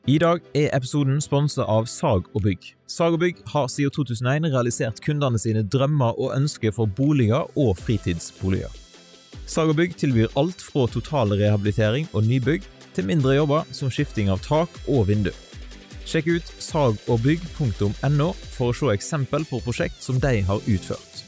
I 0.03 0.17
dag 0.19 0.41
er 0.51 0.73
episoden 0.75 1.21
sponset 1.23 1.63
av 1.63 1.85
Sag 1.87 2.25
og 2.35 2.41
Bygg. 2.43 2.65
Sag 2.91 3.13
og 3.15 3.21
Bygg 3.21 3.37
har 3.53 3.69
siden 3.71 3.93
2001 3.95 4.49
realisert 4.51 4.97
kundene 4.99 5.39
sine 5.39 5.61
drømmer 5.63 6.17
og 6.19 6.33
ønsker 6.35 6.73
for 6.75 6.91
boliger 6.91 7.47
og 7.55 7.77
fritidsboliger. 7.79 8.67
Sag 9.47 9.71
og 9.71 9.77
Bygg 9.79 9.95
tilbyr 10.01 10.35
alt 10.35 10.59
fra 10.59 10.89
total 10.91 11.31
rehabilitering 11.39 12.09
og 12.11 12.27
nybygg 12.27 12.67
til 12.97 13.07
mindre 13.07 13.37
jobber 13.37 13.71
som 13.71 13.87
skifting 13.87 14.27
av 14.27 14.43
tak 14.43 14.75
og 14.91 15.07
vindu. 15.07 15.31
Sjekk 16.03 16.33
ut 16.33 16.51
sagogbygg.no 16.59 18.29
for 18.57 18.73
å 18.73 18.75
se 18.75 18.91
eksempel 18.91 19.47
på 19.47 19.63
prosjekt 19.63 20.03
som 20.03 20.19
de 20.19 20.41
har 20.43 20.67
utført. 20.67 21.23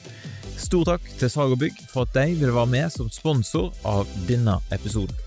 Stor 0.59 0.83
takk 0.91 1.07
til 1.15 1.31
Sag 1.31 1.55
og 1.55 1.63
Bygg 1.63 1.79
for 1.93 2.03
at 2.03 2.19
de 2.19 2.35
vil 2.43 2.51
være 2.51 2.73
med 2.75 2.91
som 2.91 3.07
sponsor 3.07 3.71
av 3.87 4.03
denne 4.27 4.59
episoden. 4.75 5.24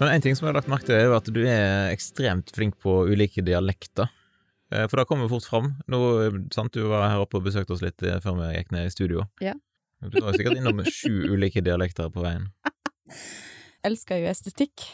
Men 0.00 0.14
en 0.14 0.22
ting 0.24 0.36
som 0.36 0.46
jeg 0.46 0.54
har 0.54 0.58
lagt 0.62 0.70
merke 0.72 0.88
til, 0.88 0.96
er 0.96 1.06
jo 1.10 1.16
at 1.18 1.28
du 1.28 1.40
er 1.44 1.90
ekstremt 1.92 2.50
flink 2.56 2.78
på 2.80 3.02
ulike 3.10 3.42
dialekter. 3.44 4.08
Eh, 4.72 4.86
For 4.88 4.96
det 5.00 5.06
kommer 5.10 5.28
fort 5.28 5.44
fram. 5.44 5.74
Nå, 5.92 5.98
sant, 6.54 6.72
Du 6.72 6.86
var 6.88 7.08
her 7.10 7.20
oppe 7.20 7.36
og 7.40 7.44
besøkte 7.44 7.74
oss 7.76 7.82
litt 7.84 8.00
eh, 8.02 8.16
før 8.24 8.38
vi 8.40 8.48
gikk 8.56 8.72
ned 8.72 8.88
i 8.88 8.94
studio. 8.94 9.26
Ja. 9.44 9.52
Du 10.00 10.16
var 10.24 10.32
sikkert 10.32 10.56
innom 10.56 10.80
sju 10.88 11.12
ulike 11.34 11.60
dialekter 11.60 12.08
på 12.14 12.24
veien. 12.24 12.48
Elsker 13.84 14.20
jo 14.22 14.30
estetikk. 14.32 14.86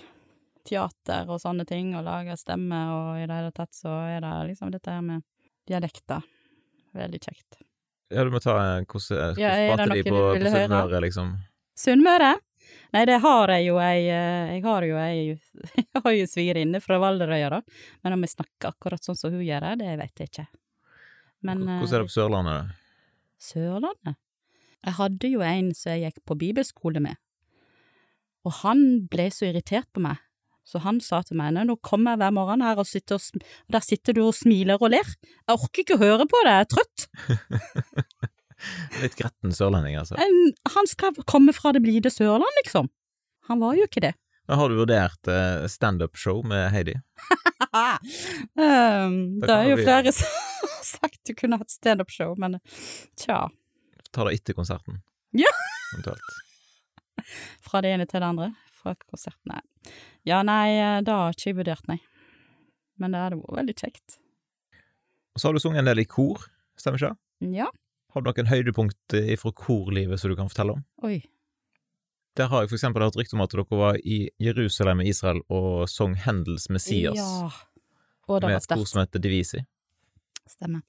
Teater 0.67 1.29
og 1.31 1.39
sånne 1.39 1.63
ting, 1.69 1.93
og 1.95 2.03
lager 2.09 2.35
stemme, 2.41 2.75
og 2.91 3.21
i 3.21 3.27
det 3.31 3.37
hele 3.39 3.53
tatt 3.55 3.71
så 3.77 3.93
er 4.11 4.25
det 4.25 4.33
liksom 4.49 4.73
dette 4.75 4.91
her 4.91 5.05
med 5.07 5.23
dialekter. 5.71 6.25
Veldig 6.97 7.21
kjekt. 7.23 7.61
Ja, 8.11 8.25
du 8.27 8.33
må 8.35 8.41
ta 8.43 8.57
Hvordan, 8.57 8.87
Hvordan 8.91 9.39
Ja, 9.39 9.53
er 9.55 9.77
prater 9.77 9.95
de 9.95 10.03
på, 10.07 10.19
på? 10.19 10.51
Sunnmøre, 10.51 11.01
liksom? 11.07 11.31
Sunnmøre? 11.79 12.33
Nei, 12.95 13.05
det 13.09 13.19
har 13.25 13.53
jeg 13.55 13.67
jo 13.69 13.79
ei 13.83 14.07
eh, 14.09 14.53
Jeg 14.57 14.63
har 14.67 14.87
jo 14.87 14.99
ei 15.01 15.19
Jeg 15.83 16.03
har 16.05 16.15
jo 16.15 16.29
svigerinne 16.31 16.81
fra 16.85 16.99
Valderøya, 17.03 17.51
da. 17.57 17.61
Men 18.05 18.17
om 18.17 18.27
jeg 18.27 18.35
snakker 18.37 18.73
akkurat 18.75 19.05
sånn 19.05 19.19
som 19.19 19.35
hun 19.35 19.45
gjør 19.45 19.73
det, 19.81 19.97
vet 20.03 20.23
jeg 20.23 20.33
ikke. 20.33 20.47
Men 21.47 21.65
Hvordan 21.67 21.81
er 21.81 21.87
eh, 21.87 21.99
det 21.99 22.11
på 22.11 22.17
Sørlandet? 22.17 22.77
Sørlandet? 23.43 24.21
Jeg 24.87 24.99
hadde 25.01 25.33
jo 25.33 25.43
en 25.43 25.73
som 25.75 25.95
jeg 25.95 26.07
gikk 26.07 26.23
på 26.29 26.37
bibelskole 26.39 27.03
med, 27.03 27.19
og 28.47 28.61
han 28.61 28.85
ble 29.11 29.27
så 29.35 29.49
irritert 29.49 29.89
på 29.91 30.05
meg. 30.05 30.21
Så 30.67 30.81
han 30.83 30.99
sa 31.03 31.21
til 31.23 31.39
meg, 31.39 31.55
nå 31.55 31.77
kommer 31.79 32.15
jeg 32.15 32.25
hver 32.25 32.33
morgen 32.35 32.63
her 32.63 32.79
og, 32.83 32.89
sitter 32.91 33.19
og, 33.19 33.43
og 33.43 33.75
der 33.77 33.85
sitter 33.87 34.17
du 34.17 34.25
og 34.25 34.35
smiler 34.35 34.81
og 34.83 34.91
ler. 34.95 35.13
Jeg 35.47 35.55
orker 35.55 35.83
ikke 35.83 35.99
å 35.99 36.03
høre 36.03 36.27
på 36.31 36.41
det, 36.43 36.55
jeg 36.55 36.65
er 36.65 36.73
trøtt. 36.75 37.07
Litt 39.03 39.17
gretten 39.19 39.53
sørlending, 39.55 39.97
altså. 40.01 40.17
En, 40.21 40.39
han 40.75 40.89
skal 40.91 41.17
komme 41.29 41.53
fra 41.57 41.73
det 41.77 41.83
blide 41.85 42.11
Sørland, 42.13 42.61
liksom. 42.63 42.89
Han 43.51 43.61
var 43.63 43.77
jo 43.79 43.85
ikke 43.87 44.03
det. 44.09 44.15
Men 44.47 44.59
Har 44.61 44.71
du 44.71 44.77
vurdert 44.79 45.29
uh, 45.29 45.67
standup-show 45.71 46.43
med 46.47 46.71
Heidi? 46.71 46.95
um, 48.57 49.41
Det 49.43 49.51
er 49.51 49.69
jo 49.71 49.77
vi- 49.81 49.85
flere 49.87 50.13
som 50.15 50.29
har 50.63 50.85
sagt 50.87 51.21
du 51.27 51.35
kunne 51.35 51.59
hatt 51.59 51.71
standup-show, 51.71 52.37
men 52.39 52.61
tja, 53.19 53.49
Ta 54.13 54.25
det 54.25 54.37
etter 54.39 54.55
konserten. 54.57 55.03
Ja. 55.37 55.51
Eventuelt. 55.93 56.23
fra 57.61 57.83
det 57.83 57.91
ene 57.93 58.07
til 58.07 58.21
det 58.23 58.27
andre. 58.29 58.53
Fra 58.73 58.95
konsert, 58.95 59.37
nei. 59.45 59.61
Ja, 60.25 60.43
nei, 60.47 60.79
da 60.79 61.01
det 61.05 61.13
har 61.13 61.35
ikke 61.35 61.51
jeg 61.51 61.57
vurdert, 61.59 61.89
nei. 61.91 61.99
Men 62.97 63.13
det 63.13 63.21
hadde 63.21 63.41
vært 63.43 63.59
veldig 63.59 63.75
kjekt. 63.77 64.17
Og 65.35 65.43
så 65.43 65.49
har 65.49 65.59
du 65.59 65.61
sunget 65.61 65.83
en 65.83 65.91
del 65.91 66.01
i 66.01 66.07
kor, 66.09 66.47
stemmer 66.81 67.03
ikke? 67.03 67.13
det? 67.43 67.51
Ja, 67.59 67.67
Har 68.17 68.25
du 68.25 68.31
noen 68.31 68.49
høydepunkt 68.49 69.13
eh, 69.19 69.35
fra 69.37 69.51
korlivet 69.53 70.17
som 70.23 70.33
du 70.33 70.37
kan 70.39 70.49
fortelle 70.49 70.79
om? 70.79 70.85
oi. 71.05 71.19
Der 72.37 72.51
har 72.53 72.63
jeg 72.65 72.69
for 72.69 72.77
eksempel 72.77 73.01
hørt 73.05 73.17
rykte 73.17 73.33
om 73.37 73.43
at 73.45 73.53
dere 73.53 73.65
var 73.77 73.97
i 74.05 74.27
Jerusalem 74.41 75.01
i 75.01 75.07
Israel 75.09 75.39
og 75.53 75.87
sang 75.89 76.15
Hendels 76.21 76.67
Messias 76.69 77.17
Ja. 77.17 77.49
Og 78.29 78.41
det 78.43 78.49
med 78.51 78.57
et 78.59 78.67
kor 78.73 78.85
som 78.89 79.01
heter 79.01 79.23
Divisi. 79.23 79.61
Stemmer. 80.49 80.83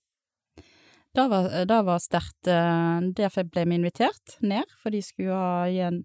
Det 1.16 1.24
var, 1.32 1.48
det 1.70 1.78
var 1.88 2.00
sterkt. 2.04 2.48
eh, 2.52 3.00
Derfor 3.16 3.44
ble 3.48 3.64
vi 3.66 3.76
invitert 3.80 4.36
ned, 4.44 4.64
for 4.80 4.92
de 4.92 5.02
skulle 5.02 5.36
ha 5.36 5.68
igjen 5.70 6.02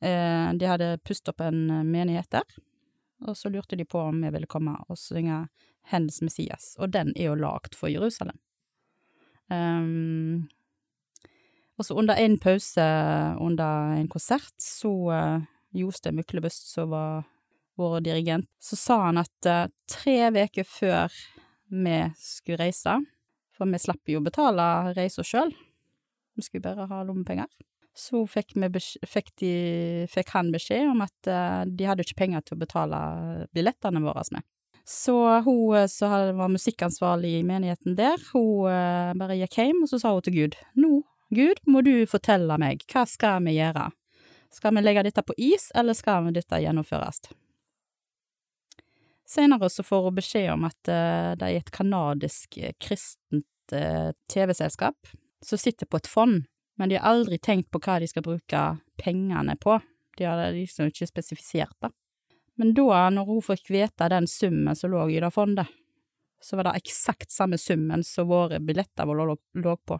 eh, 0.00 0.52
De 0.58 0.66
hadde 0.70 0.98
pustet 1.04 1.32
opp 1.34 1.40
en 1.46 1.66
menighet 1.90 2.30
der, 2.30 2.46
og 3.26 3.36
så 3.38 3.50
lurte 3.50 3.76
de 3.78 3.84
på 3.84 3.98
om 4.10 4.22
vi 4.22 4.30
ville 4.34 4.46
komme 4.50 4.76
og 4.88 4.98
synge 4.98 5.46
Hendels 5.90 6.22
Messias, 6.22 6.74
og 6.78 6.90
den 6.94 7.12
er 7.16 7.30
jo 7.32 7.34
lagd 7.38 7.74
for 7.78 7.90
Jerusalem. 7.92 8.38
Um, 9.52 10.46
og 11.78 11.86
så 11.86 11.96
under 11.98 12.18
en 12.20 12.36
pause 12.38 12.84
under 13.42 13.96
en 13.98 14.08
konsert, 14.10 14.54
så 14.62 14.92
uh, 15.10 15.44
Jostein 15.74 16.16
Myklebust, 16.18 16.70
som 16.70 16.92
var 16.94 17.24
vår 17.78 18.00
dirigent, 18.00 18.46
så 18.62 18.78
sa 18.78 19.00
han 19.08 19.18
at 19.18 19.50
uh, 19.50 19.66
tre 19.90 20.30
uker 20.30 20.66
før 20.68 21.12
vi 21.74 21.98
skulle 22.20 22.62
reise, 22.62 22.98
for 23.54 23.70
vi 23.70 23.80
slapp 23.82 24.10
jo 24.10 24.20
å 24.20 24.26
betale 24.26 24.94
reisa 24.94 25.24
sjøl, 25.26 25.50
vi 26.34 26.46
skulle 26.46 26.66
bare 26.66 26.86
ha 26.90 27.02
lommepenger, 27.06 27.50
så 27.94 28.24
fikk, 28.26 28.56
fikk, 29.06 29.30
de, 29.42 29.54
fikk 30.10 30.32
han 30.34 30.50
beskjed 30.54 30.90
om 30.90 31.02
at 31.04 31.30
uh, 31.30 31.62
de 31.66 31.86
hadde 31.86 32.06
ikke 32.06 32.22
penger 32.22 32.44
til 32.44 32.56
å 32.56 32.62
betale 32.62 33.00
billettene 33.54 34.02
våre 34.02 34.26
med. 34.34 34.46
Så 34.84 35.16
hun 35.46 35.88
som 35.88 36.36
var 36.36 36.50
musikkansvarlig 36.52 37.38
i 37.38 37.44
menigheten 37.46 37.96
der, 37.98 38.20
hun 38.34 38.68
uh, 38.68 39.14
bare 39.18 39.38
gikk 39.40 39.58
hjem, 39.62 39.82
og 39.82 39.90
så 39.90 40.02
sa 40.02 40.14
hun 40.14 40.26
til 40.26 40.38
Gud, 40.38 40.58
nå, 40.78 41.00
Gud, 41.34 41.60
må 41.66 41.80
du 41.82 42.04
fortelle 42.06 42.54
meg, 42.62 42.84
hva 42.92 43.02
skal 43.10 43.42
vi 43.46 43.56
gjøre? 43.56 43.88
Skal 44.54 44.76
vi 44.76 44.82
legge 44.84 45.02
dette 45.02 45.24
på 45.26 45.34
is, 45.40 45.70
eller 45.74 45.96
skal 45.98 46.28
dette 46.34 46.60
gjennomføres? 46.62 47.24
Senere 49.26 49.70
så 49.72 49.82
får 49.82 50.04
hun 50.04 50.14
beskjed 50.14 50.52
om 50.52 50.66
at 50.68 50.90
eh, 50.92 51.32
det 51.40 51.48
er 51.48 51.58
et 51.58 51.72
kanadisk 51.74 52.58
eh, 52.60 52.76
kristent 52.78 53.74
eh, 53.74 54.12
TV-selskap 54.30 55.10
som 55.44 55.58
sitter 55.58 55.88
på 55.90 55.98
et 55.98 56.10
fond, 56.10 56.44
men 56.78 56.92
de 56.92 57.00
har 57.00 57.08
aldri 57.16 57.40
tenkt 57.42 57.72
på 57.72 57.80
hva 57.82 57.98
de 57.98 58.08
skal 58.10 58.26
bruke 58.26 58.62
pengene 59.00 59.56
på. 59.58 59.80
De 60.18 60.28
har 60.28 60.44
liksom 60.54 60.92
ikke 60.92 61.08
spesifisert 61.10 61.74
det. 61.82 61.90
Men 62.60 62.76
da, 62.76 63.08
når 63.10 63.26
hun 63.26 63.42
fikk 63.42 63.72
vite 63.74 64.12
den 64.12 64.28
summen 64.30 64.76
som 64.78 64.92
lå 64.92 65.08
i 65.10 65.18
det 65.24 65.32
fondet, 65.34 65.66
så 66.44 66.60
var 66.60 66.68
det 66.68 66.78
eksakt 66.84 67.32
samme 67.32 67.58
summen 67.58 68.04
som 68.06 68.28
våre 68.28 68.60
billetter 68.62 69.08
lå 69.08 69.76
på. 69.88 69.98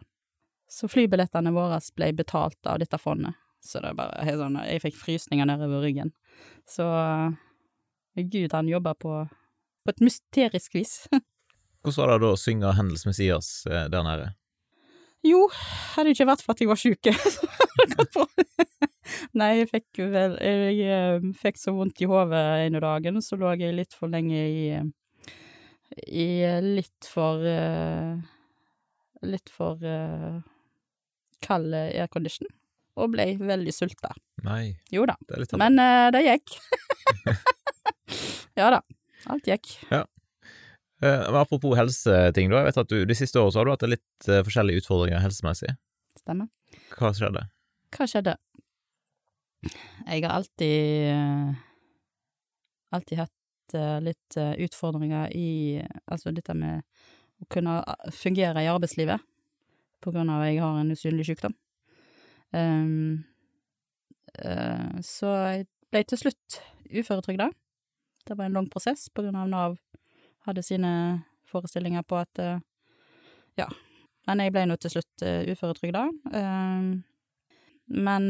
Så 0.71 0.89
flybillettene 0.89 1.53
våre 1.55 1.79
ble 1.95 2.11
betalt 2.17 2.69
av 2.69 2.79
dette 2.81 2.97
fondet. 3.01 3.37
Så 3.65 3.81
det 3.81 3.91
er 3.91 3.97
bare 3.97 4.25
helt 4.25 4.41
sånn, 4.41 4.57
jeg 4.67 4.81
fikk 4.83 4.97
frysninger 4.99 5.47
nedover 5.49 5.81
ryggen. 5.85 6.11
Så 6.69 6.85
Gud, 8.15 8.53
han 8.53 8.69
jobber 8.69 8.93
på, 8.93 9.13
på 9.85 9.93
et 9.93 10.03
mysterisk 10.05 10.77
vis. 10.77 10.97
Hvordan 11.85 12.01
var 12.01 12.13
det 12.13 12.25
da 12.25 12.33
å 12.33 12.39
synge 12.39 12.73
Hendels 12.77 13.05
Messias 13.05 13.49
eh, 13.69 13.87
der 13.93 14.05
nede? 14.05 14.31
Jo, 15.25 15.47
hadde 15.95 16.09
det 16.11 16.15
ikke 16.15 16.29
vært 16.29 16.43
for 16.45 16.53
at 16.53 16.61
jeg 16.61 16.69
var 16.69 16.79
sjuk. 16.81 17.09
så 17.35 17.49
hadde 17.49 17.85
det 17.89 17.97
gått 17.99 18.13
bra. 18.15 18.25
Nei, 19.37 19.49
jeg 19.59 19.67
fikk 19.69 19.99
vel 20.13 20.33
Jeg 20.41 20.85
eh, 20.89 21.25
fikk 21.37 21.59
så 21.61 21.73
vondt 21.75 22.01
i 22.01 22.07
hodet 22.09 22.41
ene 22.65 22.81
dagen, 22.81 23.21
så 23.21 23.37
lå 23.37 23.53
jeg 23.59 23.75
litt 23.77 23.93
for 23.93 24.09
lenge 24.11 24.37
i 24.37 24.65
I 26.09 26.27
litt 26.65 27.09
for 27.09 27.45
eh, 27.45 28.15
Litt 29.25 29.51
for 29.53 29.81
eh, 29.85 30.41
kald 31.43 31.73
aircondition, 31.75 32.47
og 32.95 33.11
ble 33.15 33.33
veldig 33.39 33.73
sulta. 33.75 34.13
Nei, 34.45 34.75
Jo 34.93 35.07
da, 35.09 35.17
det 35.29 35.47
men 35.59 35.79
uh, 35.81 36.09
det 36.13 36.23
gikk. 36.25 36.57
ja 38.59 38.69
da, 38.77 38.81
alt 39.31 39.49
gikk. 39.49 39.73
Ja. 39.89 40.05
Uh, 41.03 41.27
apropos 41.41 41.75
helseting, 41.75 42.51
da. 42.53 42.61
Jeg 42.63 42.71
vet 42.71 42.83
at 42.85 42.93
du 42.93 43.01
de 43.09 43.17
siste 43.17 43.41
årene 43.41 43.53
så 43.53 43.61
har 43.61 43.67
du 43.67 43.73
hatt 43.75 43.87
litt 43.89 44.29
uh, 44.29 44.41
forskjellige 44.47 44.85
utfordringer 44.85 45.23
helsemessig. 45.23 45.75
Stemmer. 46.21 46.47
Hva 46.95 47.11
skjedde? 47.15 47.47
Hva 47.95 48.07
skjedde? 48.09 48.37
Jeg 50.05 50.23
har 50.25 50.31
alltid 50.35 51.11
uh, 51.11 51.55
Alltid 52.95 53.17
hatt 53.17 53.73
eh, 53.75 53.97
litt 53.99 54.37
eh, 54.37 54.53
utfordringer 54.63 55.31
i 55.35 55.81
Altså 56.05 56.31
dette 56.31 56.53
med 56.55 56.83
å 57.43 57.47
kunne 57.51 57.79
fungere 58.15 58.61
i 58.63 58.69
arbeidslivet 58.71 59.19
på 60.05 60.13
grunn 60.13 60.29
av 60.29 60.43
at 60.43 60.51
jeg 60.51 60.61
har 60.61 60.77
en 60.79 60.93
usynlig 60.93 61.25
sykdom. 61.27 61.55
Um, 62.53 63.25
uh, 64.37 65.01
så 65.03 65.31
jeg 65.49 65.65
ble 65.91 66.03
til 66.07 66.19
slutt 66.21 66.59
uføretrygda 66.85 67.49
Det 68.27 68.37
var 68.37 68.45
en 68.45 68.55
lang 68.55 68.67
prosess 68.71 69.09
på 69.09 69.25
grunn 69.25 69.35
av 69.35 69.49
Nav 69.49 69.73
hadde 70.45 70.63
sine 70.63 70.91
forestillinger 71.49 72.05
på 72.05 72.21
at 72.21 72.41
uh, 72.41 72.61
Ja. 73.59 73.67
Men 74.25 74.41
jeg 74.41 74.53
ble 74.55 74.65
nå 74.65 74.77
til 74.81 74.93
slutt 74.95 75.25
uh, 75.25 75.45
uføretrygda. 75.51 76.01
Eh, 76.33 76.85
men 77.93 78.23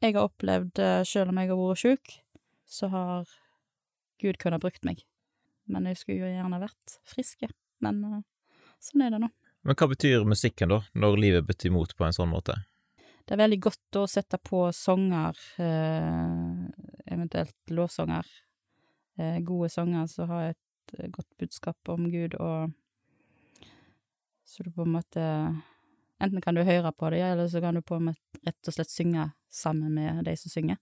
jeg 0.00 0.14
har 0.14 0.22
opplevd, 0.22 0.80
sjøl 1.04 1.28
om 1.28 1.36
jeg 1.36 1.50
har 1.50 1.58
vært 1.60 1.82
sjuk, 1.82 2.14
så 2.64 2.88
har 2.88 3.34
Gud 4.22 4.38
kunnet 4.40 4.62
brukt 4.64 4.86
meg. 4.88 5.02
Men 5.68 5.84
jeg 5.90 6.00
skulle 6.00 6.24
jo 6.24 6.30
gjerne 6.32 6.62
vært 6.62 6.96
friske. 7.04 7.50
Men 7.84 8.00
sånn 8.80 9.04
er 9.04 9.12
det 9.12 9.20
nå. 9.20 9.28
Men 9.62 9.78
hva 9.78 9.88
betyr 9.92 10.24
musikken, 10.26 10.72
da, 10.72 10.80
når 10.98 11.18
livet 11.20 11.46
bytter 11.46 11.70
imot 11.70 11.94
på 11.96 12.06
en 12.06 12.14
sånn 12.16 12.30
måte? 12.32 12.56
Det 13.22 13.36
er 13.36 13.44
veldig 13.44 13.60
godt 13.62 13.98
å 14.00 14.08
sette 14.10 14.38
på 14.42 14.64
sanger, 14.74 15.38
eh, 15.62 16.64
eventuelt 17.06 17.70
lovsanger. 17.70 18.26
Eh, 19.18 19.38
gode 19.46 19.70
sanger 19.70 20.08
som 20.10 20.28
har 20.28 20.50
et 20.50 20.96
eh, 20.98 21.08
godt 21.08 21.28
budskap 21.38 21.92
om 21.94 22.10
Gud, 22.10 22.34
og 22.34 22.72
så 24.44 24.64
du 24.64 24.72
på 24.72 24.82
en 24.82 24.96
måte 24.98 25.26
Enten 26.22 26.38
kan 26.38 26.54
du 26.54 26.62
høre 26.62 26.92
på 26.94 27.08
det, 27.10 27.18
eller 27.18 27.48
så 27.50 27.58
kan 27.58 27.74
du 27.74 27.82
på 27.82 27.96
en 27.98 28.04
måte 28.12 28.38
rett 28.46 28.68
og 28.70 28.74
slett 28.76 28.90
synge 28.92 29.24
sammen 29.50 29.90
med 29.96 30.20
de 30.22 30.36
som 30.38 30.52
synger. 30.52 30.76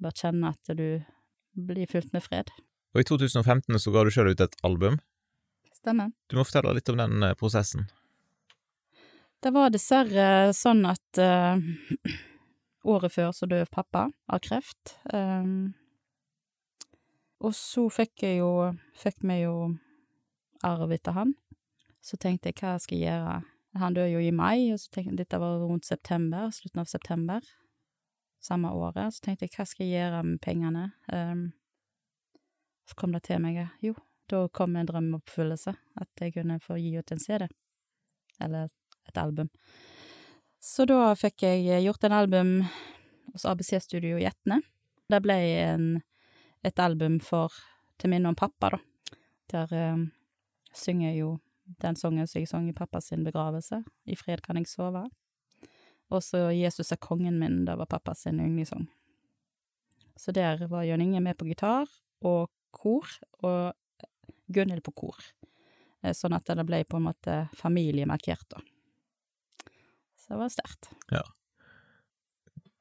Bare 0.00 0.16
kjenne 0.16 0.48
at 0.48 0.70
du 0.78 1.02
blir 1.52 1.84
fylt 1.90 2.08
med 2.16 2.24
fred. 2.24 2.48
Og 2.96 3.02
i 3.02 3.04
2015 3.04 3.76
så 3.76 3.92
ga 3.92 4.06
du 4.06 4.10
sjøl 4.14 4.32
ut 4.32 4.40
et 4.40 4.56
album. 4.64 4.96
Stemmer. 5.86 6.10
Du 6.26 6.34
må 6.34 6.42
fortelle 6.42 6.72
litt 6.74 6.88
om 6.90 6.98
den 6.98 7.22
eh, 7.22 7.36
prosessen. 7.38 7.84
Det 9.38 9.52
var 9.54 9.70
dessverre 9.70 10.50
sånn 10.56 10.80
at 10.88 11.20
uh, 11.22 11.60
året 12.90 13.14
før 13.14 13.30
så 13.36 13.46
døde 13.46 13.68
pappa 13.70 14.08
av 14.26 14.40
kreft. 14.42 14.96
Um, 15.14 15.76
og 17.38 17.54
så 17.54 17.84
fikk 17.92 18.24
jeg 18.24 18.40
jo 18.40 18.48
Fikk 18.98 19.20
vi 19.28 19.36
jo 19.44 19.52
arv 20.66 20.96
etter 20.96 21.14
han. 21.14 21.36
Så 22.02 22.18
tenkte 22.18 22.50
jeg, 22.50 22.58
hva 22.58 22.74
skal 22.82 22.98
jeg 22.98 23.12
gjøre? 23.12 23.36
Han 23.78 23.94
døde 23.94 24.16
jo 24.16 24.24
i 24.24 24.34
mai, 24.34 24.72
og 24.72 24.80
så 24.82 24.90
tenkte 24.90 25.12
jeg, 25.12 25.20
dette 25.20 25.38
var 25.38 25.62
rundt 25.62 25.86
september, 25.86 26.50
slutten 26.50 26.82
av 26.82 26.90
september 26.90 27.46
samme 28.42 28.74
året. 28.74 29.14
Så 29.14 29.22
tenkte 29.22 29.46
jeg, 29.46 29.54
hva 29.54 29.68
skal 29.70 29.86
jeg 29.86 30.00
gjøre 30.00 30.26
med 30.32 30.42
pengene? 30.42 30.88
Um, 31.12 31.46
så 32.90 32.98
kom 32.98 33.14
det 33.14 33.22
til 33.28 33.38
meg, 33.42 33.68
jo, 33.84 33.94
da 34.30 34.46
kom 34.48 34.76
en 34.76 34.88
drømmeoppfyllelse, 34.88 35.74
at 36.00 36.22
jeg 36.22 36.34
kunne 36.34 36.58
få 36.62 36.78
gi 36.80 36.96
ut 36.98 37.12
en 37.12 37.22
CD. 37.22 37.46
Eller 38.42 38.68
et 39.08 39.18
album. 39.20 39.48
Så 40.60 40.86
da 40.88 41.14
fikk 41.14 41.44
jeg 41.46 41.84
gjort 41.84 42.04
en 42.04 42.16
album 42.16 42.52
hos 43.32 43.46
ABC 43.46 43.76
Studio 43.84 44.18
i 44.18 44.26
Etne. 44.26 44.60
Det 45.06 45.20
ble 45.22 45.36
en, 45.62 45.88
et 46.66 46.82
album 46.82 47.20
for, 47.22 47.54
til 48.00 48.10
minne 48.10 48.32
om 48.32 48.38
pappa, 48.38 48.74
da. 48.74 48.80
Der 49.52 49.74
eh, 49.78 50.06
synger 50.74 51.12
jeg 51.12 51.20
jo 51.20 51.36
den 51.82 51.98
sangen 51.98 52.26
som 52.26 52.40
jeg 52.40 52.48
sang 52.50 52.68
i 52.68 52.74
pappas 52.74 53.10
begravelse, 53.10 53.82
I 54.06 54.16
fred 54.16 54.42
kan 54.42 54.56
jeg 54.56 54.66
sove. 54.66 55.06
Og 56.10 56.22
så 56.22 56.50
Jesus 56.54 56.92
er 56.92 57.02
kongen 57.02 57.38
min, 57.38 57.64
det 57.66 57.78
var 57.78 57.86
pappas 57.86 58.22
sin 58.22 58.40
yndlingssang. 58.40 58.86
Så 60.16 60.32
der 60.32 60.66
var 60.66 60.84
Jon 60.84 61.00
Inge 61.00 61.20
med 61.20 61.36
på 61.36 61.44
gitar 61.44 61.86
og 62.22 62.50
kor, 62.70 63.06
og 63.42 63.74
Gunhild 64.52 64.82
på 64.86 64.92
kor. 64.94 65.16
Eh, 66.02 66.12
Sånn 66.14 66.34
at 66.36 66.44
det 66.46 66.64
ble 66.66 66.84
på 66.84 66.96
en 67.00 67.06
måte 67.08 67.48
familiemarkert, 67.56 68.46
da. 68.52 68.60
Så 70.16 70.34
det 70.34 70.38
var 70.42 70.48
sterkt. 70.54 70.90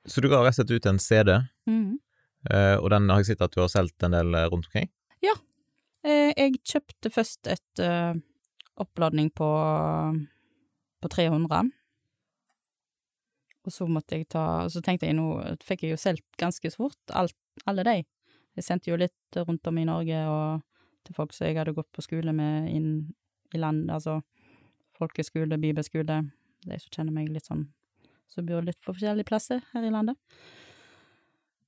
Så 0.06 0.22
du 0.22 0.28
ga 0.30 0.44
rett 0.44 0.54
og 0.54 0.60
slett 0.60 0.72
ut 0.76 0.86
en 0.86 1.00
CD, 1.02 1.32
Mhm. 1.66 1.98
eh, 2.52 2.76
og 2.78 2.90
den 2.94 3.10
har 3.10 3.18
jeg 3.24 3.26
sett 3.32 3.42
at 3.42 3.52
du 3.56 3.62
har 3.62 3.68
solgt 3.70 4.04
en 4.04 4.12
del 4.12 4.36
eh, 4.36 4.46
rundt 4.50 4.68
omkring. 4.68 4.90
Ja. 5.22 5.34
Jeg 6.06 6.60
kjøpte 6.62 7.10
først 7.10 7.48
et 7.50 7.80
uh, 7.82 8.14
oppladning 8.78 9.32
på, 9.34 9.48
på 11.02 11.10
300. 11.10 11.72
Og 13.66 13.74
så 13.74 13.88
måtte 13.90 14.20
jeg 14.20 14.28
ta 14.30 14.68
Så 14.70 14.84
tenkte 14.86 15.08
jeg 15.08 15.16
nå 15.18 15.26
fikk 15.66 15.82
jeg 15.82 15.96
jo 15.96 15.98
solgt 15.98 16.38
ganske 16.38 16.70
fort, 16.76 17.00
alt, 17.10 17.34
alle 17.66 17.84
de. 17.88 17.96
Jeg 18.56 18.64
sendte 18.68 18.92
jo 18.92 19.00
litt 19.02 19.40
rundt 19.48 19.66
om 19.68 19.78
i 19.82 19.88
Norge 19.90 20.20
og 20.30 20.62
til 21.06 21.18
folk 21.18 21.34
som 21.36 21.48
jeg 21.48 21.58
hadde 21.60 21.76
gått 21.78 21.92
på 21.96 22.04
skole 22.06 22.34
med 22.36 22.70
inn 22.74 22.90
i 23.54 23.62
land, 23.62 23.88
altså 23.94 24.20
folkeskole, 24.98 25.60
bibelskole, 25.62 26.22
de 26.66 26.78
som 26.82 26.94
kjenner 26.94 27.16
meg 27.16 27.32
litt 27.34 27.48
sånn, 27.48 27.68
som 28.32 28.48
bor 28.48 28.66
litt 28.66 28.80
på 28.82 28.94
forskjellige 28.94 29.28
plasser 29.30 29.62
her 29.74 29.86
i 29.86 29.92
landet. 29.94 30.18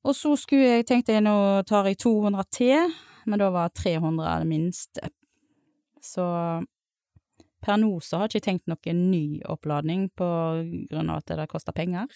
Og 0.07 0.15
så 0.15 0.33
skulle 0.39 0.77
jeg, 0.77 0.87
tenkte 0.87 1.15
jeg 1.15 1.25
nå 1.25 1.35
tar 1.67 1.89
jeg 1.89 1.99
200 1.99 2.47
til, 2.55 2.93
men 3.27 3.41
da 3.41 3.49
var 3.51 3.73
300 3.75 4.37
det 4.43 4.49
minste. 4.49 5.09
Så 6.03 6.23
per 7.63 7.79
nå 7.81 7.89
så 8.05 8.21
har 8.21 8.29
jeg 8.29 8.37
ikke 8.39 8.47
tenkt 8.47 8.71
noen 8.71 9.01
ny 9.11 9.41
oppladning 9.49 10.07
på 10.15 10.29
grunn 10.91 11.11
av 11.11 11.23
at 11.23 11.35
det 11.41 11.49
koster 11.51 11.75
penger. 11.75 12.07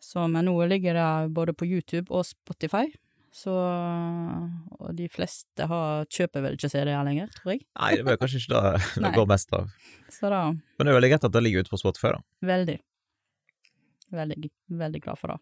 Så, 0.00 0.24
men 0.32 0.48
nå 0.48 0.56
ligger 0.66 0.96
det 0.96 1.32
både 1.36 1.54
på 1.54 1.68
YouTube 1.68 2.08
og 2.08 2.24
Spotify. 2.26 2.88
Så 3.30 3.52
Og 3.54 4.94
de 4.98 5.06
fleste 5.12 5.66
har, 5.70 6.06
kjøper 6.10 6.42
vel 6.42 6.56
ikke 6.56 6.70
CD-er 6.72 7.04
lenger, 7.06 7.30
tror 7.36 7.54
jeg. 7.54 7.62
Nei, 7.78 7.92
det 8.00 8.14
er 8.14 8.18
kanskje 8.18 8.40
ikke 8.42 8.56
det 8.56 8.80
det 9.04 9.12
går 9.14 9.28
mest 9.30 9.54
av. 9.54 9.68
Så 10.10 10.32
da 10.32 10.40
Men 10.50 10.82
det 10.82 10.90
er 10.90 10.98
veldig 10.98 11.12
greit 11.12 11.28
at 11.28 11.36
det 11.36 11.44
ligger 11.44 11.64
ute 11.64 11.72
på 11.72 11.80
Spotify, 11.80 12.14
da. 12.16 12.24
Veldig. 12.50 12.78
Veldig, 14.10 14.50
veldig 14.82 15.02
glad 15.04 15.20
for 15.20 15.34
det. 15.34 15.38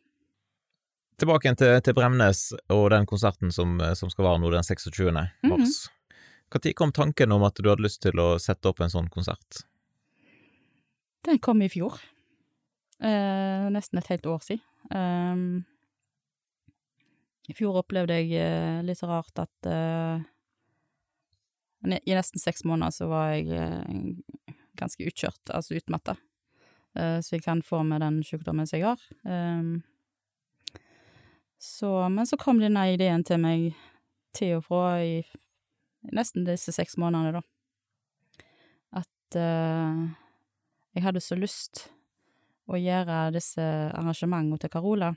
Tilbake 1.19 1.49
igjen 1.49 1.59
til, 1.59 1.73
til 1.83 1.97
Bremnes 1.97 2.43
og 2.71 2.85
den 2.93 3.09
konserten 3.09 3.51
som, 3.55 3.79
som 3.99 4.13
skal 4.13 4.29
være 4.29 4.43
nå 4.43 4.53
den 4.53 4.67
26. 4.67 5.09
Mhm. 5.09 5.55
mars. 5.55 5.79
Når 6.49 6.73
kom 6.77 6.93
tanken 6.93 7.33
om 7.33 7.43
at 7.45 7.59
du 7.59 7.69
hadde 7.69 7.85
lyst 7.85 8.01
til 8.05 8.21
å 8.23 8.37
sette 8.41 8.71
opp 8.71 8.81
en 8.81 8.93
sånn 8.93 9.11
konsert? 9.13 9.65
Den 11.27 11.41
kom 11.45 11.61
i 11.61 11.69
fjor. 11.69 11.99
Eh, 13.05 13.67
nesten 13.75 14.01
et 14.01 14.09
helt 14.13 14.27
år 14.27 14.41
siden. 14.47 14.63
Ehm, 14.95 15.67
I 17.49 17.57
fjor 17.57 17.81
opplevde 17.81 18.19
jeg 18.19 18.35
eh, 18.37 18.81
litt 18.85 19.03
rart 19.09 19.41
at 19.41 19.69
eh, 19.69 20.25
I 21.89 22.17
nesten 22.17 22.43
seks 22.43 22.65
måneder 22.69 22.93
så 22.93 23.09
var 23.09 23.33
jeg 23.33 23.49
eh, 23.57 24.57
ganske 24.79 25.09
utkjørt, 25.09 25.55
altså 25.55 25.79
utmatta. 25.79 26.19
Så 26.99 27.37
jeg 27.37 27.45
kan 27.45 27.61
få 27.63 27.85
med 27.87 28.01
den 28.03 28.17
sykdommen 28.27 28.67
som 28.67 28.79
jeg 28.79 28.87
har. 28.89 29.03
Ehm, 29.29 29.83
så, 31.61 31.91
men 32.11 32.27
så 32.27 32.39
kom 32.41 32.59
denne 32.59 32.89
ideen 32.91 33.23
til 33.27 33.39
meg 33.43 33.69
til 34.35 34.57
og 34.57 34.65
fra 34.67 34.97
i 35.05 35.21
nesten 36.15 36.47
disse 36.49 36.75
seks 36.75 36.97
månedene, 36.99 37.39
da. 37.39 37.43
At 39.03 39.39
uh, 39.39 40.09
jeg 40.97 41.05
hadde 41.05 41.23
så 41.23 41.39
lyst 41.39 41.85
å 42.67 42.81
gjøre 42.81 43.29
disse 43.37 43.63
arrangementene 43.63 44.59
til 44.59 44.73
Carola 44.73 45.13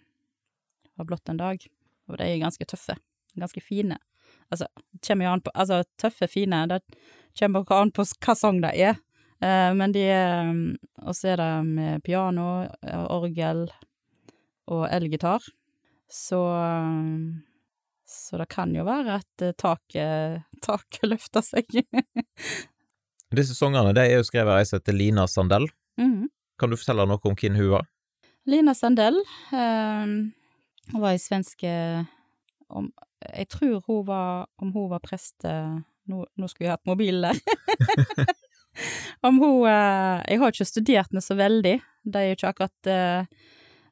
var 0.99 1.07
blott 1.07 1.29
en 1.31 1.39
dag, 1.39 1.63
og 2.09 2.17
de 2.17 2.27
er 2.27 2.41
ganske 2.41 2.65
tøffe, 2.65 2.95
ganske 3.39 3.61
fine. 3.63 3.97
Altså, 4.51 4.67
kommer 5.05 5.27
jo 5.27 5.35
an 5.35 5.45
på, 5.45 5.53
altså, 5.55 5.83
tøffe, 5.99 6.27
fine, 6.31 6.65
det 6.71 6.81
kommer 7.39 7.63
jo 7.63 7.77
an 7.77 7.93
på 7.95 8.05
hva 8.19 8.35
sang 8.37 8.61
det 8.63 8.73
er, 8.79 8.99
Eh, 9.41 9.73
men 9.73 9.93
de 9.93 10.03
er, 10.05 10.49
og 11.01 11.15
så 11.17 11.33
er 11.33 11.41
det 11.41 11.53
med 11.65 12.03
piano, 12.05 12.67
eh, 12.85 13.05
orgel 13.09 13.65
og 14.69 14.83
elgitar, 14.93 15.41
så, 16.11 16.41
eh, 16.61 17.23
så 18.05 18.37
det 18.37 18.49
kan 18.53 18.75
jo 18.75 18.85
være 18.85 19.17
at 19.17 19.45
eh, 19.47 19.55
taket, 19.57 20.45
taket 20.67 21.09
løfter 21.09 21.45
seg. 21.45 21.81
Disse 23.37 23.55
sangene 23.57 23.95
de 23.97 24.03
er 24.03 24.19
jo 24.19 24.27
skrevet 24.27 24.53
av 24.53 24.61
ei 24.61 24.67
som 24.67 24.77
heter 24.77 24.97
Lina 24.97 25.25
Sandell. 25.31 25.65
Mhm. 25.97 26.29
Kan 26.61 26.69
du 26.69 26.77
fortelle 26.77 27.07
noe 27.09 27.17
om 27.25 27.33
hvem 27.33 27.55
hun 27.57 27.71
var? 27.71 27.87
Lina 28.45 28.75
Sandell 28.77 29.17
eh, 29.57 30.05
hun 30.89 31.01
var 31.03 31.13
ei 31.13 31.21
svenske 31.21 31.71
om, 32.69 32.91
Jeg 33.35 33.47
tror 33.53 33.81
hun 33.85 34.05
var 34.07 34.47
Om 34.57 34.73
hun 34.73 34.89
var 34.89 35.03
prest 35.03 35.45
eh, 35.45 35.79
nå, 36.09 36.25
nå 36.35 36.47
skulle 36.49 36.67
jeg 36.67 36.73
hatt 36.73 36.89
mobilen 36.89 37.21
der. 37.21 37.37
om 39.27 39.37
hun 39.39 39.67
eh, 39.69 40.23
Jeg 40.27 40.41
har 40.41 40.53
ikke 40.53 40.65
studert 40.65 41.11
henne 41.11 41.23
så 41.23 41.37
veldig. 41.37 41.75
Det 42.03 42.21
er 42.21 42.29
jo 42.29 42.37
ikke 42.39 42.53
akkurat 42.53 42.89
eh, 42.89 43.41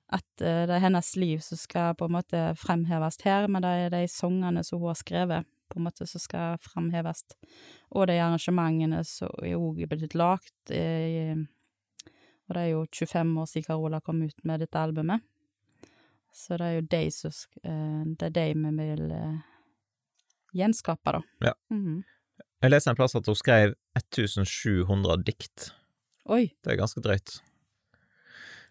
at 0.10 0.41
det 0.41 0.73
er 0.73 0.82
hennes 0.82 1.06
liv 1.21 1.38
som 1.45 1.60
skal 1.62 1.93
på 1.93 2.08
en 2.08 2.15
måte 2.15 2.39
fremheves 2.58 3.19
her, 3.21 3.43
men 3.45 3.62
det 3.62 3.69
er 3.69 3.91
de 3.93 4.08
sangene 4.10 4.63
som 4.65 4.80
hun 4.82 4.89
har 4.89 4.97
skrevet, 4.97 5.45
på 5.69 5.78
en 5.78 5.86
måte 5.86 6.08
som 6.10 6.23
skal 6.23 6.58
fremheves. 6.65 7.21
Og 7.93 8.08
de 8.10 8.15
arrangementene 8.17 9.04
som 9.06 9.30
er 9.45 9.54
òg 9.54 9.84
blitt 9.91 10.17
lagt. 10.17 10.73
Og 10.73 12.58
det 12.58 12.63
er 12.63 12.71
jo 12.71 12.82
25 12.89 13.38
år 13.38 13.52
siden 13.52 13.67
Carola 13.67 14.02
kom 14.02 14.25
ut 14.25 14.41
med 14.49 14.65
dette 14.65 14.82
albumet. 14.82 15.21
Så 16.34 16.58
det 16.58 16.65
er 16.68 16.76
jo 16.78 16.82
de 16.88 17.02
som 17.12 17.32
eh, 17.63 18.04
Det 18.20 18.28
er 18.30 18.34
de 18.38 18.46
vi 18.54 18.72
vil 18.78 19.12
eh, 19.12 19.38
gjenskape, 20.56 21.12
da. 21.18 21.22
Ja. 21.50 21.54
Mhm. 21.74 22.04
Jeg 22.62 22.72
leste 22.72 22.89
en 22.92 22.96
plass 23.00 23.15
at 23.15 23.26
hun 23.26 23.36
skrev 23.39 23.74
1700 23.96 25.24
dikt. 25.24 25.70
Oi, 26.28 26.50
Det 26.63 26.74
er 26.74 26.78
ganske 26.82 27.00
drøyt. 27.02 27.39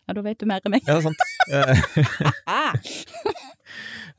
ja, 0.09 0.15
da 0.15 0.21
vet 0.23 0.39
du 0.39 0.47
mer 0.47 0.61
enn 0.65 0.71
meg. 0.77 0.83
Ja, 0.87 1.01
sant. 1.01 1.17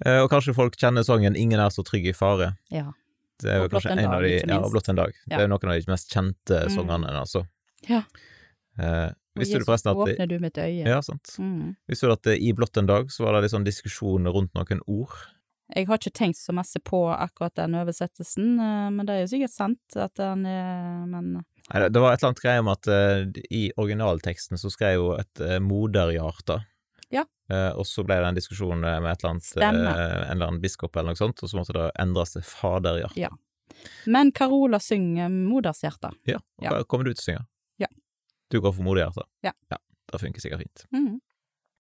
Eh, 0.06 0.22
Og 0.24 0.30
kanskje 0.32 0.54
folk 0.56 0.78
kjenner 0.80 1.04
sangen 1.04 1.36
'Ingen 1.36 1.60
er 1.60 1.70
så 1.76 1.84
trygg 1.84 2.06
i 2.08 2.14
fare'. 2.16 2.54
Ja. 2.72 2.92
Det 3.42 3.50
er 3.52 3.58
jo 3.64 3.68
kanskje 3.68 3.92
en 3.92 4.00
en 4.00 4.14
av 4.14 4.22
de 4.22 4.30
Ja, 4.48 4.60
blott 4.70 4.88
en 4.90 4.96
dag'. 4.96 5.12
Det 5.28 5.40
er 5.42 5.48
noen 5.48 5.60
av 5.68 5.76
de 5.76 5.92
mest 5.92 6.10
kjente 6.14 6.56
Mm. 6.68 6.70
sangene, 6.76 7.10
altså. 7.20 7.46
Ja. 7.90 8.04
Eh, 8.80 9.12
visste 9.38 9.60
du 9.60 9.66
forresten 9.66 9.92
at 9.92 9.98
Åpner 9.98 10.28
du 10.28 10.40
mitt 10.40 10.58
øye. 10.58 10.86
Ja, 10.88 11.02
sant. 11.02 11.36
Mm. 11.40 11.76
Visste 11.88 12.08
du 12.08 12.14
at 12.14 12.28
i 12.34 12.52
'Blått 12.54 12.78
en 12.78 12.88
dag' 12.88 13.12
så 13.12 13.26
var 13.26 13.34
det 13.34 13.44
litt 13.44 13.52
sånn 13.54 13.66
diskusjon 13.68 14.26
rundt 14.28 14.54
noen 14.56 14.82
ord? 14.88 15.14
Jeg 15.76 15.86
har 15.86 15.98
ikke 16.00 16.14
tenkt 16.18 16.38
så 16.40 16.52
masse 16.52 16.80
på 16.82 16.98
akkurat 17.14 17.54
den 17.54 17.76
oversettelsen, 17.78 18.60
eh, 18.60 18.90
men 18.90 19.06
det 19.06 19.14
er 19.14 19.20
jo 19.28 19.38
sikkert 19.38 19.52
sant 19.54 19.96
at 19.96 20.16
den 20.16 20.46
er 20.46 21.06
Men 21.06 21.44
Nei, 21.72 21.90
det- 21.90 22.02
var 22.02 22.14
et 22.14 22.24
eller 22.24 22.30
annet 22.34 22.42
greie 22.42 22.60
om 22.60 22.68
at 22.70 22.88
uh, 22.88 23.26
i 23.52 23.72
originalteksten 23.78 24.58
så 24.58 24.72
skrev 24.72 24.94
jo 24.96 25.12
et 25.14 25.40
uh, 25.40 25.60
moderhjarte. 25.60 26.64
Ja. 27.12 27.24
Uh, 27.52 27.78
og 27.78 27.86
så 27.86 28.04
ble 28.04 28.16
det 28.18 28.26
en 28.26 28.36
diskusjon 28.36 28.84
eh, 28.84 29.00
med 29.00 29.12
et 29.12 29.24
eller 29.24 29.30
annet, 29.36 29.58
eh, 29.58 30.32
en 30.32 30.32
eller 30.38 30.48
annen 30.48 30.62
biskop 30.62 30.96
eller 30.96 31.10
noe 31.14 31.16
sånt, 31.22 31.44
og 31.44 31.50
så 31.50 31.58
måtte 31.58 31.74
det 31.74 31.92
endres 32.00 32.34
til 32.34 32.42
faderhjerte. 32.42 33.18
Ja. 33.18 33.30
Men 34.08 34.32
Carola 34.32 34.80
synger 34.80 35.30
Modershjerte. 35.30 36.12
Ja. 36.26 36.38
og 36.58 36.64
Ja. 36.66 36.70
hva 36.72 36.84
kommer 36.86 37.06
du 37.06 37.14
til 37.14 37.22
å 37.22 37.28
synge? 37.38 37.46
Du 38.50 38.60
går 38.62 38.74
for 38.74 38.86
modig 38.86 39.06
hjerte. 39.06 39.26
Ja. 39.46 39.54
ja. 39.70 39.78
Det 40.12 40.20
funker 40.22 40.42
sikkert 40.42 40.64
fint. 40.64 40.86
Mm. 40.96 41.20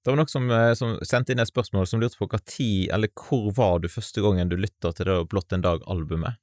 Det 0.03 0.11
var 0.11 0.19
noen 0.21 0.31
som, 0.31 0.45
eh, 0.53 0.73
som 0.79 0.95
sendte 1.03 1.33
inn 1.33 1.41
et 1.43 1.49
spørsmål 1.49 1.87
som 1.89 2.01
lurte 2.01 2.19
på 2.19 2.27
hva 2.29 2.39
tid, 2.47 2.91
eller 2.95 3.11
hvor 3.17 3.49
var 3.57 3.81
du 3.83 3.89
første 3.91 4.23
gangen 4.23 4.51
du 4.51 4.55
lytta 4.57 4.93
til 4.95 5.09
det 5.09 5.17
Blått 5.31 5.55
en 5.55 5.65
dag-albumet? 5.65 6.39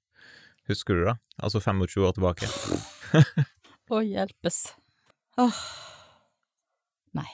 Husker 0.69 0.99
du 0.99 1.05
det? 1.07 1.15
Altså 1.39 1.63
25 1.63 2.05
år 2.05 2.17
tilbake? 2.17 2.51
Å 3.95 4.03
hjelpes. 4.03 4.59
Åh. 5.39 5.61
Nei, 7.17 7.29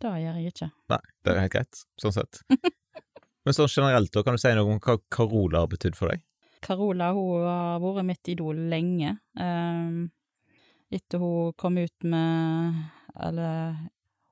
det 0.00 0.12
gjør 0.22 0.38
jeg 0.38 0.54
ikke. 0.54 0.70
Nei, 0.94 1.00
det 1.26 1.34
er 1.34 1.40
helt 1.42 1.54
greit, 1.56 1.84
sånn 2.00 2.14
sett. 2.14 2.40
Men 3.44 3.56
sånn 3.56 3.70
generelt, 3.70 4.12
da, 4.14 4.22
kan 4.22 4.38
du 4.38 4.40
si 4.40 4.54
noe 4.54 4.76
om 4.76 4.78
hva 4.78 4.96
Carola 5.12 5.64
har 5.64 5.72
betydd 5.72 5.98
for 5.98 6.14
deg? 6.14 6.22
Carola 6.62 7.10
hun 7.16 7.42
har 7.42 7.82
vært 7.82 8.06
mitt 8.06 8.30
idol 8.30 8.60
lenge. 8.70 9.16
Um, 9.34 10.06
etter 10.92 11.22
hun 11.22 11.54
kom 11.58 11.78
ut 11.80 12.04
med 12.04 12.82
Eller 13.16 13.74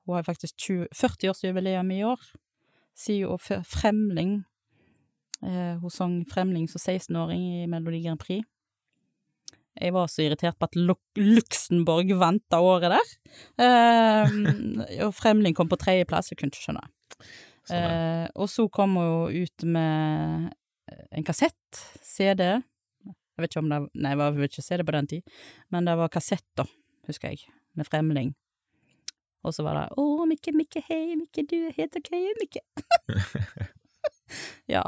hun 0.05 0.15
har 0.15 0.25
faktisk 0.25 0.57
20 0.57 0.87
40-årsjubileum 0.97 1.91
i 1.93 2.03
år. 2.05 2.21
Sier 2.97 3.29
hun 3.29 3.65
Fremling 3.67 4.31
eh, 5.45 5.77
Hun 5.81 5.93
sang 5.93 6.15
Fremling 6.29 6.67
som 6.69 6.81
16-åring 6.81 7.43
i 7.61 7.67
Melodi 7.69 8.01
Grand 8.05 8.19
Prix. 8.19 8.45
Jeg 9.81 9.93
var 9.95 10.09
så 10.11 10.25
irritert 10.25 10.57
på 10.59 10.67
at 10.67 10.75
Lu 10.75 10.93
Luxembourg 11.15 12.09
vant 12.19 12.43
det 12.51 12.59
året 12.59 12.91
der. 12.91 13.13
Eh, 13.63 14.33
og 15.05 15.13
Fremling 15.15 15.55
kom 15.55 15.71
på 15.71 15.79
tredjeplass, 15.79 16.31
jeg 16.31 16.41
kunne 16.41 16.51
ikke 16.51 16.65
skjønne. 16.65 16.83
Sånn. 17.61 17.77
Eh, 17.77 18.25
og 18.35 18.49
så 18.51 18.67
kom 18.73 18.97
hun 18.99 19.31
ut 19.31 19.65
med 19.69 20.51
en 21.11 21.27
kassett, 21.27 21.81
CD. 22.03 22.59
Jeg 23.35 23.43
vet 23.43 23.53
ikke 23.53 23.63
om 23.63 23.71
det 23.71 23.81
Nei, 24.03 24.13
jeg 24.15 24.37
vil 24.37 24.49
ikke 24.49 24.63
se 24.65 24.79
det 24.79 24.85
på 24.87 24.95
den 24.95 25.09
tid, 25.09 25.35
men 25.73 25.87
det 25.87 25.97
var 25.99 26.11
kassetter, 26.13 26.69
husker 27.07 27.33
jeg, 27.33 27.51
med 27.79 27.87
Fremling. 27.87 28.33
Og 29.43 29.55
så 29.55 29.63
var 29.65 29.77
det 29.77 29.85
'Å, 29.97 30.25
Mikke, 30.29 30.53
Mikke, 30.53 30.83
hei, 30.87 31.15
Mikke, 31.17 31.45
du 31.49 31.55
er 31.67 31.77
helt 31.77 31.95
ok, 31.97 32.11
Mikke'. 32.41 32.65
ja. 34.75 34.83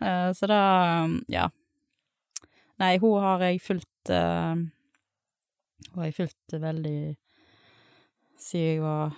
Eh, 0.00 0.32
så 0.32 0.46
da 0.46 0.60
Ja. 1.28 1.48
Nei, 2.78 2.98
hun 2.98 3.20
har 3.20 3.42
jeg 3.42 3.60
fulgt 3.60 4.10
eh, 4.10 4.54
Hun 4.54 5.98
har 5.98 6.04
jeg 6.04 6.14
fulgt 6.14 6.52
veldig 6.52 7.16
siden 8.38 8.66
jeg 8.68 8.82
var 8.82 9.16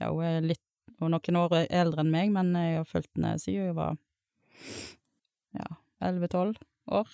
Ja, 0.00 0.10
hun 0.12 0.24
er 0.24 0.40
litt 0.44 0.60
hun 0.98 1.12
er 1.12 1.18
noen 1.18 1.36
år 1.40 1.54
eldre 1.68 2.00
enn 2.00 2.12
meg, 2.12 2.30
men 2.32 2.54
jeg 2.56 2.78
har 2.78 2.86
fulgt 2.88 3.10
henne 3.16 3.34
siden 3.40 3.68
jeg 3.68 3.76
var 3.76 3.96
ja, 5.56 5.66
11-12 6.00 6.56
år. 6.96 7.10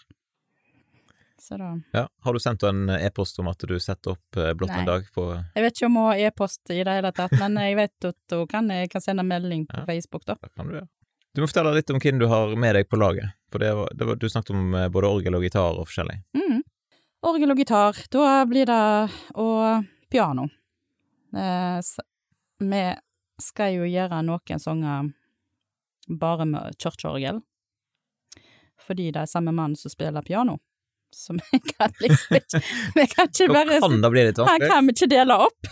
Så 1.43 1.57
da 1.59 1.73
Ja. 1.93 2.07
Har 2.23 2.33
du 2.33 2.39
sendt 2.39 2.63
henne 2.63 2.95
en 2.95 3.03
e-post 3.07 3.39
om 3.43 3.49
at 3.51 3.59
du 3.67 3.75
setter 3.83 4.15
opp 4.15 4.37
eh, 4.39 4.53
Blått 4.55 4.71
en 4.71 4.87
dag 4.87 5.07
på 5.15 5.25
Jeg 5.57 5.65
vet 5.65 5.75
ikke 5.77 5.89
om 5.89 5.97
hun 5.99 6.07
har 6.13 6.21
e-post 6.29 6.71
i 6.71 6.83
det 6.87 6.95
hele 7.01 7.11
tatt, 7.17 7.35
men 7.41 7.59
jeg 7.59 7.79
vet 7.81 8.07
at 8.13 8.37
hun 8.37 8.47
kan, 8.47 8.71
jeg 8.71 8.91
kan 8.93 9.03
sende 9.03 9.25
melding 9.27 9.67
på 9.67 9.81
Ja. 9.83 9.87
Facebook, 9.89 10.25
da. 10.29 10.37
da 10.41 10.49
kan 10.55 10.71
du 10.71 10.77
ja. 10.79 10.87
Du 11.35 11.41
må 11.41 11.49
fortelle 11.49 11.73
litt 11.75 11.91
om 11.91 11.99
hvem 11.99 12.19
du 12.21 12.27
har 12.29 12.55
med 12.61 12.77
deg 12.77 12.89
på 12.93 12.99
laget. 13.01 13.33
For 13.51 13.59
det 13.59 13.73
var, 13.75 13.89
det 13.97 14.05
var, 14.07 14.17
du 14.21 14.29
snakket 14.29 14.55
om 14.55 14.75
eh, 14.75 14.89
både 14.93 15.09
orgel 15.09 15.35
og 15.35 15.43
gitar 15.43 15.79
og 15.81 15.89
forskjellig. 15.89 16.19
Mm. 16.37 16.61
Orgel 17.27 17.55
og 17.55 17.63
gitar. 17.63 17.99
Da 18.13 18.45
blir 18.47 18.69
det 18.69 19.11
Og 19.35 19.87
piano. 20.13 20.47
Eh, 21.35 21.81
vi 22.61 22.83
skal 23.41 23.75
jo 23.81 23.89
gjøre 23.89 24.23
noen 24.23 24.61
sanger 24.61 25.09
bare 26.09 26.47
med 26.47 26.77
kirkeorgel. 26.79 27.41
Fordi 28.83 29.11
det 29.15 29.23
er 29.23 29.31
samme 29.31 29.55
mann 29.57 29.75
som 29.79 29.91
spiller 29.91 30.23
piano. 30.23 30.59
Så 31.13 31.37
vi 31.37 31.61
kan 31.61 31.93
liksom 32.01 32.39
ikke 32.39 32.61
Vi 32.99 33.07
kan 33.13 33.29
ikke 33.29 33.49
bare 33.53 33.81
kan 33.85 34.01
det 34.03 34.11
bli 34.15 34.25
litt 34.29 34.41
Han 34.49 34.65
kan 34.65 34.89
vi 34.89 34.97
ikke 34.97 35.11
dele 35.13 35.39
opp. 35.47 35.71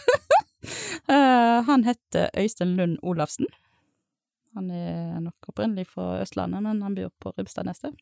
uh, 1.09 1.59
han 1.71 1.85
heter 1.89 2.31
Øystein 2.37 2.77
Lund 2.77 2.99
Olafsen. 3.03 3.49
Han 4.55 4.71
er 4.75 5.21
nok 5.23 5.53
opprinnelig 5.53 5.87
fra 5.93 6.21
Østlandet, 6.21 6.63
men 6.67 6.83
han 6.83 6.97
bor 6.97 7.13
på 7.23 7.33
Rubstadneset. 7.39 7.95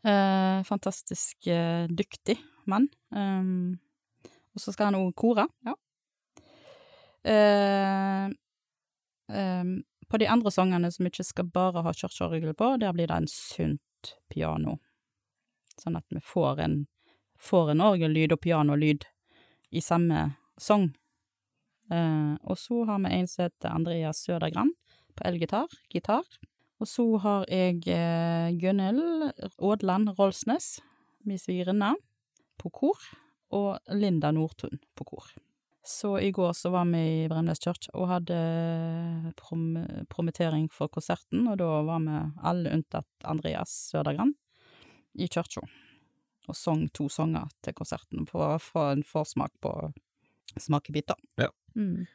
Uh, 0.00 0.64
fantastisk 0.64 1.50
uh, 1.52 1.84
dyktig 1.92 2.38
mann. 2.70 2.88
Um, 3.12 3.78
og 4.54 4.62
så 4.64 4.72
skal 4.74 4.90
han 4.90 4.98
òg 4.98 5.12
kore. 5.18 5.46
Ja. 5.66 5.76
Eh, 7.22 8.24
em, 9.36 9.82
på 10.08 10.18
de 10.18 10.28
andre 10.28 10.50
sangene 10.50 10.90
som 10.92 11.06
ikke 11.06 11.24
skal 11.26 11.50
bare 11.52 11.84
ha 11.84 11.92
kirkeorgel 11.94 12.54
på, 12.56 12.74
der 12.80 12.94
blir 12.96 13.10
det 13.10 13.18
en 13.20 13.28
sunt 13.30 14.14
piano. 14.32 14.78
Sånn 15.80 15.98
at 15.98 16.06
vi 16.12 16.20
får 16.24 16.60
en, 16.64 16.76
får 17.40 17.72
en 17.74 17.84
orgellyd 17.90 18.34
og 18.36 18.42
pianolyd 18.44 19.06
i 19.70 19.82
samme 19.84 20.30
sang. 20.60 20.90
Eh, 21.90 22.34
og 22.46 22.58
så 22.58 22.84
har 22.88 23.00
vi 23.04 23.14
en 23.16 23.28
som 23.30 23.46
heter 23.46 23.72
Andreas 23.72 24.22
Sødergran 24.26 24.72
på 25.16 25.26
elgitar, 25.28 25.72
gitar. 25.90 26.26
Og 26.80 26.88
så 26.88 27.04
har 27.24 27.44
jeg 27.50 27.82
eh, 27.92 28.52
Gunhild 28.60 29.30
Aadland 29.58 30.14
Rolsnes, 30.18 30.78
min 31.26 31.40
svigerinne, 31.40 31.94
på 32.60 32.72
kor. 32.72 33.10
Og 33.50 33.80
Linda 33.90 34.30
Nordtun 34.30 34.78
på 34.94 35.04
kor. 35.08 35.32
Så 35.82 36.12
i 36.20 36.30
går 36.30 36.52
så 36.54 36.70
var 36.70 36.84
vi 36.92 37.00
i 37.24 37.28
Bremnes 37.28 37.58
Church 37.58 37.88
og 37.96 38.06
hadde 38.10 38.36
prom 39.40 39.72
promittering 40.12 40.68
for 40.70 40.92
konserten, 40.92 41.48
og 41.48 41.56
da 41.58 41.70
var 41.88 42.04
vi 42.04 42.18
alle 42.46 42.74
unntatt 42.76 43.26
Andreas 43.26 43.72
Sødergran 43.88 44.34
i 45.14 45.28
kirka. 45.28 45.64
Og 46.48 46.56
sang 46.56 46.88
to 46.96 47.08
sanger 47.12 47.50
til 47.64 47.76
konserten 47.76 48.26
for 48.28 48.56
å 48.56 48.62
få 48.62 48.86
en 48.94 49.04
forsmak 49.06 49.52
på 49.62 49.74
smakebiter. 50.58 51.18
Ja. 51.38 51.50
Mm. 51.76 52.08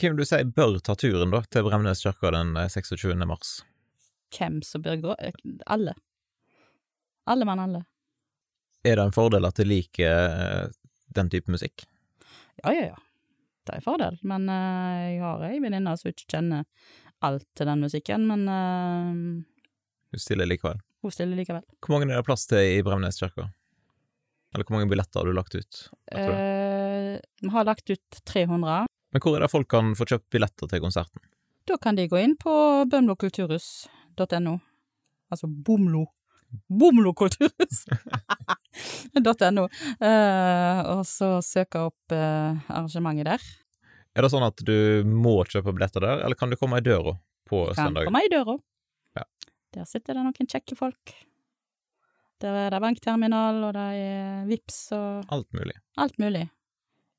Hvem 0.00 0.16
du 0.16 0.24
sier 0.24 0.48
bør 0.48 0.78
ta 0.80 0.96
turen 0.96 1.34
da 1.34 1.42
til 1.52 1.66
Bremnes 1.66 2.00
kirke 2.04 2.32
den 2.32 2.56
eh, 2.56 2.70
26. 2.72 3.12
mars? 3.28 3.60
Hvem 4.32 4.62
som 4.64 4.84
bør 4.84 5.00
gå 5.02 5.16
Alle. 5.66 5.94
Alle 7.28 7.44
mann 7.44 7.60
alle. 7.60 7.84
Er 8.82 8.96
det 8.96 9.04
en 9.04 9.14
fordel 9.14 9.44
at 9.46 9.58
du 9.60 9.68
liker 9.68 10.10
eh, 10.10 10.70
den 11.14 11.30
type 11.30 11.52
musikk? 11.52 11.84
Ja, 12.62 12.72
ja, 12.72 12.86
ja. 12.94 12.98
Det 13.62 13.76
er 13.76 13.78
en 13.78 13.84
fordel, 13.84 14.16
men 14.26 14.48
uh, 14.50 15.02
jeg 15.06 15.20
har 15.22 15.44
ei 15.46 15.60
venninne 15.62 15.92
som 15.94 16.10
ikke 16.10 16.26
kjenner 16.34 16.64
alt 17.22 17.46
til 17.54 17.68
den 17.68 17.84
musikken, 17.84 18.24
men 18.26 18.48
uh, 18.50 19.44
Du 20.10 20.18
stiller 20.18 20.48
likevel. 20.50 20.80
Hun 21.02 21.12
stiller 21.14 21.36
likevel. 21.38 21.64
Hvor 21.82 21.94
mange 21.96 22.10
er 22.12 22.20
det 22.20 22.26
plass 22.28 22.46
til 22.50 22.62
i 22.78 22.82
Bremnes 22.86 23.18
kirke? 23.20 23.48
Eller 24.54 24.66
hvor 24.68 24.76
mange 24.76 24.90
billetter 24.90 25.20
har 25.22 25.28
du 25.28 25.34
lagt 25.36 25.54
ut? 25.56 25.72
Eh, 26.12 27.14
vi 27.42 27.50
har 27.54 27.64
lagt 27.68 27.86
ut 27.90 28.20
300. 28.28 28.86
Men 29.12 29.20
hvor 29.24 29.36
er 29.36 29.44
det 29.46 29.52
folk 29.52 29.68
kan 29.72 29.94
få 29.98 30.04
kjøpt 30.08 30.28
billetter 30.32 30.68
til 30.70 30.82
konserten? 30.84 31.20
Da 31.68 31.74
kan 31.80 31.96
de 31.96 32.08
gå 32.10 32.18
inn 32.20 32.34
på 32.40 32.52
bømlokulturhus.no. 32.92 34.54
Altså 35.32 35.46
Bomlo. 35.48 36.04
Bomlokulturhus.no. 36.68 39.64
Eh, 40.02 40.78
og 40.88 41.02
så 41.06 41.36
søke 41.44 41.78
opp 41.88 42.12
eh, 42.14 42.56
arrangementet 42.72 43.26
der. 43.28 43.42
Er 44.16 44.24
det 44.24 44.30
sånn 44.32 44.44
at 44.46 44.58
du 44.64 44.74
må 45.08 45.34
kjøpe 45.48 45.72
billetter 45.76 46.00
der, 46.04 46.22
eller 46.26 46.36
kan 46.38 46.50
du 46.52 46.56
komme 46.60 46.78
i 46.80 46.84
døra 46.84 47.12
på 47.48 47.64
Kan 47.72 47.78
søndag? 47.92 48.04
komme 48.08 48.22
i 48.24 48.30
døra. 48.32 48.54
Der 49.72 49.86
sitter 49.88 50.18
det 50.18 50.24
noen 50.26 50.48
kjekke 50.52 50.76
folk. 50.76 51.14
Der 52.42 52.56
er 52.66 52.74
det 52.74 52.80
bankterminal, 52.82 53.60
og 53.68 53.72
det 53.76 53.86
er 54.02 54.42
Vips 54.48 54.80
og 54.96 55.28
Alt 55.32 55.48
mulig. 55.54 55.76
alt 55.96 56.18
mulig. 56.18 56.48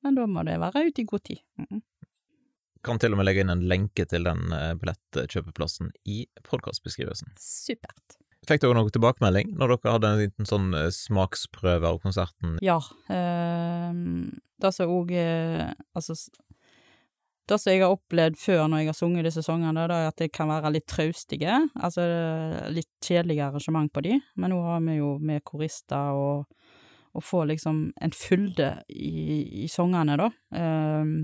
Men 0.03 0.15
da 0.19 0.25
må 0.27 0.43
det 0.43 0.57
være 0.59 0.83
ute 0.89 1.01
i 1.01 1.07
god 1.07 1.23
tid. 1.23 1.39
Mm. 1.57 1.79
Kan 2.83 2.99
til 2.99 3.13
og 3.15 3.21
med 3.21 3.25
legge 3.29 3.45
inn 3.45 3.53
en 3.53 3.63
lenke 3.71 4.03
til 4.11 4.25
den 4.27 4.51
eh, 4.51 4.73
billettkjøpeplassen 4.75 5.93
i 6.11 6.25
podkastbeskrivelsen. 6.43 7.31
Supert. 7.39 8.17
Fikk 8.43 8.59
dere 8.65 8.75
noe 8.75 8.91
tilbakemelding 8.91 9.53
når 9.55 9.77
dere 9.77 9.93
hadde 9.95 10.09
en 10.11 10.19
liten 10.25 10.49
sånn 10.49 10.73
eh, 10.75 10.89
smaksprøve 10.91 11.87
av 11.93 12.01
konserten? 12.03 12.57
Ja. 12.61 12.81
Øh, 13.07 13.95
det 14.59 14.73
som 14.75 14.91
òg 14.91 15.15
eh, 15.15 15.71
Altså, 15.95 16.17
Det 17.43 17.57
som 17.59 17.73
jeg 17.73 17.81
har 17.83 17.91
opplevd 17.91 18.37
før 18.39 18.61
når 18.71 18.79
jeg 18.79 18.87
har 18.87 18.95
sunget 18.95 19.25
disse 19.27 19.43
sangene, 19.43 19.83
er 19.83 20.07
at 20.07 20.19
det 20.21 20.29
kan 20.31 20.47
være 20.47 20.71
litt 20.71 20.85
traustige, 20.87 21.57
altså 21.75 22.05
litt 22.71 22.91
kjedelige 23.03 23.49
arrangement 23.49 23.91
på 23.91 24.03
de, 24.05 24.19
men 24.39 24.53
nå 24.53 24.61
har 24.63 24.83
vi 24.85 24.95
jo 24.95 25.17
med 25.19 25.43
korister 25.43 26.15
og, 26.15 26.45
og 27.11 27.25
får 27.27 27.49
liksom 27.51 27.81
en 27.99 28.13
fylde 28.15 28.69
i, 28.87 29.65
i 29.65 29.67
sangene, 29.71 30.15
da, 30.21 30.29
um, 30.55 31.17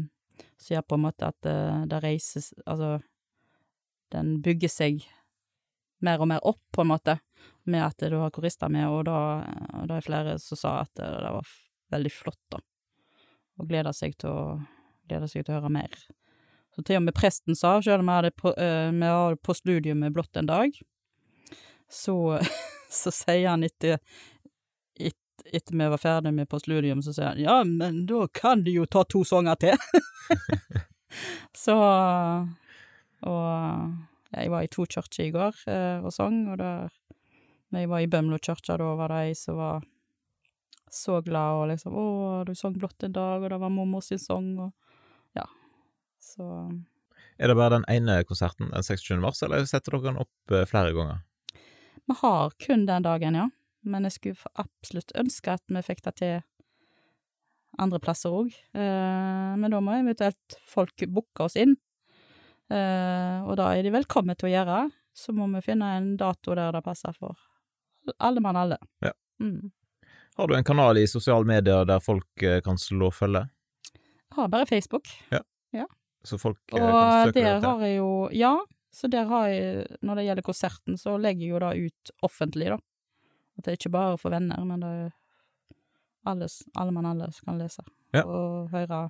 som 0.59 0.73
gjør 0.75 0.83
på 0.89 0.97
en 0.99 1.05
måte 1.05 1.29
at 1.31 1.37
det, 1.45 1.59
det 1.91 2.01
reises 2.03 2.51
Altså, 2.65 2.97
den 4.11 4.41
bygger 4.43 4.71
seg 4.73 5.05
mer 6.03 6.19
og 6.19 6.27
mer 6.31 6.43
opp, 6.47 6.59
på 6.75 6.83
en 6.83 6.91
måte, 6.91 7.15
med 7.69 7.85
at 7.85 8.09
du 8.11 8.17
har 8.19 8.33
korister 8.35 8.71
med, 8.71 8.89
og 8.91 9.05
da, 9.07 9.21
og 9.79 9.87
da 9.87 9.95
er 9.95 10.03
flere 10.03 10.35
som 10.43 10.59
sa 10.59 10.75
at 10.81 10.91
det, 10.99 11.07
det 11.23 11.31
var 11.37 11.55
veldig 11.95 12.11
flott, 12.11 12.43
da, 12.51 12.59
og 13.59 13.71
gleder 13.71 13.95
seg 13.95 14.19
til 14.19 14.35
å 14.35 14.43
gleder 15.09 15.29
seg 15.29 15.45
til 15.45 15.55
å 15.55 15.59
høre 15.59 15.73
mer. 15.73 15.95
Så 16.75 16.85
til 16.85 16.99
og 16.99 17.05
med 17.07 17.17
presten 17.17 17.57
sa, 17.57 17.77
selv 17.83 18.03
om 18.03 18.09
vi 18.09 18.17
hadde 18.17 18.35
på, 18.37 18.53
uh, 18.53 19.35
på 19.43 19.55
med 19.95 20.13
blått 20.13 20.37
en 20.37 20.49
dag, 20.49 20.75
så, 21.89 22.39
så 23.01 23.11
sier 23.11 23.49
han 23.49 23.65
etter 23.67 23.97
et, 24.95 25.17
etter 25.45 25.75
vi 25.75 25.89
var 25.89 25.97
ferdig 25.97 26.33
med 26.33 26.49
postludium, 26.49 27.01
så 27.01 27.13
sier 27.13 27.33
han 27.33 27.41
ja, 27.41 27.63
men 27.63 28.05
da 28.05 28.27
kan 28.27 28.63
de 28.63 28.77
jo 28.77 28.85
ta 28.85 29.03
to 29.03 29.23
sanger 29.25 29.55
til. 29.55 29.77
så 31.65 31.75
Og 33.25 33.45
jeg 34.29 34.51
var 34.53 34.63
i 34.63 34.69
to 34.71 34.85
kirker 34.85 35.25
i 35.25 35.31
går 35.33 35.55
eh, 35.67 36.05
og 36.05 36.13
sang, 36.13 36.43
og 36.53 36.59
når 36.59 37.81
jeg 37.81 37.89
var 37.89 38.03
i 38.03 38.07
Bømlo 38.09 38.37
kirke, 38.37 38.77
da 38.77 38.93
var 38.95 39.11
det 39.11 39.23
ei 39.25 39.33
som 39.37 39.57
var 39.57 39.81
så 40.89 41.21
glad 41.21 41.61
og 41.61 41.67
liksom 41.69 41.93
'Å, 41.93 42.45
du 42.45 42.55
sang 42.55 42.73
blått 42.73 43.03
en 43.03 43.13
dag', 43.13 43.43
og 43.43 43.49
det 43.49 43.59
var 43.61 43.69
mormor 43.69 44.01
sin 44.01 44.19
sang, 44.19 44.57
og 44.59 44.71
så 46.29 46.47
Er 47.39 47.47
det 47.47 47.55
bare 47.55 47.79
den 47.79 47.87
ene 47.87 48.21
konserten 48.27 48.69
den 48.71 48.83
26. 48.83 49.17
mars, 49.23 49.41
eller 49.43 49.65
setter 49.67 49.95
dere 49.95 50.09
den 50.09 50.21
opp 50.21 50.53
eh, 50.53 50.67
flere 50.67 50.93
ganger? 50.95 51.23
Vi 52.09 52.15
har 52.21 52.55
kun 52.59 52.85
den 52.89 53.05
dagen, 53.05 53.37
ja. 53.37 53.49
Men 53.87 54.03
jeg 54.07 54.17
skulle 54.17 54.53
absolutt 54.59 55.13
ønske 55.15 55.55
at 55.55 55.63
vi 55.71 55.83
fikk 55.85 56.03
det 56.03 56.15
til 56.19 56.39
andre 57.79 57.99
plasser 58.03 58.33
òg. 58.35 58.51
Eh, 58.75 59.51
men 59.59 59.71
da 59.71 59.79
må 59.83 59.95
eventuelt 59.95 60.57
folk 60.67 61.05
booke 61.07 61.47
oss 61.47 61.55
inn. 61.59 61.77
Eh, 62.69 63.37
og 63.45 63.55
da 63.59 63.71
er 63.71 63.85
de 63.85 63.93
velkommen 63.93 64.35
til 64.35 64.49
å 64.49 64.53
gjøre. 64.57 64.81
Så 65.15 65.35
må 65.35 65.47
vi 65.53 65.63
finne 65.63 65.93
en 65.97 66.15
dato 66.19 66.55
der 66.57 66.75
det 66.75 66.83
passer 66.85 67.15
for 67.15 67.39
alle 68.19 68.43
mann 68.43 68.59
alle. 68.59 68.79
Ja. 69.05 69.13
Mm. 69.39 69.71
Har 70.39 70.47
du 70.47 70.55
en 70.55 70.67
kanal 70.67 70.99
i 70.99 71.07
sosiale 71.07 71.47
medier 71.47 71.87
der 71.87 72.03
folk 72.03 72.43
kan 72.63 72.79
slå 72.79 73.09
følge? 73.11 73.47
Jeg 74.29 74.37
har 74.37 74.51
bare 74.51 74.67
Facebook. 74.69 75.09
Ja. 75.33 75.41
Ja. 76.19 76.27
Så 76.27 76.39
folk 76.41 76.59
og 76.73 76.79
kan 76.79 77.29
søke 77.29 77.39
der 77.39 77.61
har 77.63 77.83
jeg 77.85 77.97
jo 77.97 78.11
Ja, 78.35 78.57
så 78.91 79.07
der 79.07 79.29
har 79.29 79.47
jeg 79.47 79.85
Når 80.03 80.19
det 80.19 80.25
gjelder 80.25 80.45
konserten, 80.45 80.97
så 80.99 81.15
legger 81.17 81.45
jeg 81.45 81.53
jo 81.53 81.61
det 81.63 81.89
ut 81.89 82.11
offentlig, 82.27 82.73
da. 82.73 82.79
At 83.57 83.65
det 83.65 83.71
er 83.71 83.79
ikke 83.79 83.93
bare 83.93 84.17
for 84.19 84.33
venner, 84.33 84.59
men 84.67 84.83
det 84.83 84.89
er 84.89 85.09
alle, 86.27 86.47
alle 86.75 86.91
mann 86.91 87.07
alle 87.07 87.31
som 87.35 87.51
kan 87.51 87.59
lese. 87.59 87.83
Ja. 88.15 88.23
Og 88.25 88.69
høre 88.73 89.09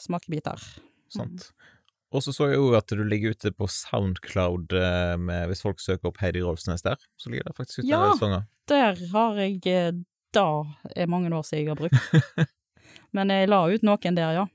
smakebiter. 0.00 0.62
Sant. 1.10 1.50
Mm. 1.50 1.68
Og 2.10 2.24
så 2.24 2.34
så 2.34 2.48
jeg 2.50 2.58
jo 2.58 2.70
at 2.74 2.90
du 2.90 3.02
ligger 3.06 3.36
ute 3.36 3.52
på 3.54 3.68
Soundcloud 3.70 4.72
eh, 4.74 5.16
med, 5.20 5.46
hvis 5.50 5.62
folk 5.62 5.82
søker 5.82 6.10
opp 6.10 6.18
Heidi 6.22 6.42
Rolfsnes 6.42 6.82
der. 6.82 6.98
Så 7.20 7.30
ligger 7.30 7.46
det 7.46 7.56
faktisk 7.58 7.82
ute 7.82 7.90
ja, 7.90 8.00
der 8.08 8.18
sanger. 8.18 8.46
der 8.70 9.04
har 9.12 9.38
jeg 9.38 9.60
eh, 9.70 9.92
Da 10.34 10.62
er 10.96 11.10
mange 11.10 11.30
år 11.34 11.42
siden 11.42 11.64
jeg 11.64 11.70
har 11.70 11.78
brukt. 11.78 12.50
Men 13.14 13.30
jeg 13.30 13.48
la 13.50 13.62
ut 13.70 13.86
noen 13.86 14.18
der, 14.18 14.34
ja. 14.34 14.46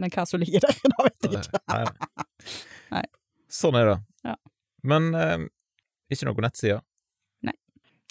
Men 0.00 0.12
hva 0.14 0.26
som 0.28 0.40
ligger 0.42 0.64
der, 0.64 0.78
da 0.92 1.06
vet 1.06 1.26
jeg 1.26 1.40
ikke. 1.40 1.62
Nei. 1.72 2.20
Nei. 2.96 3.06
Sånn 3.50 3.78
er 3.80 3.90
det. 3.92 3.98
Ja. 4.30 4.36
Men 4.86 5.10
eh, 5.16 5.36
ikke 6.12 6.28
noen 6.28 6.46
nettsider? 6.46 6.80
Nei. 7.46 7.56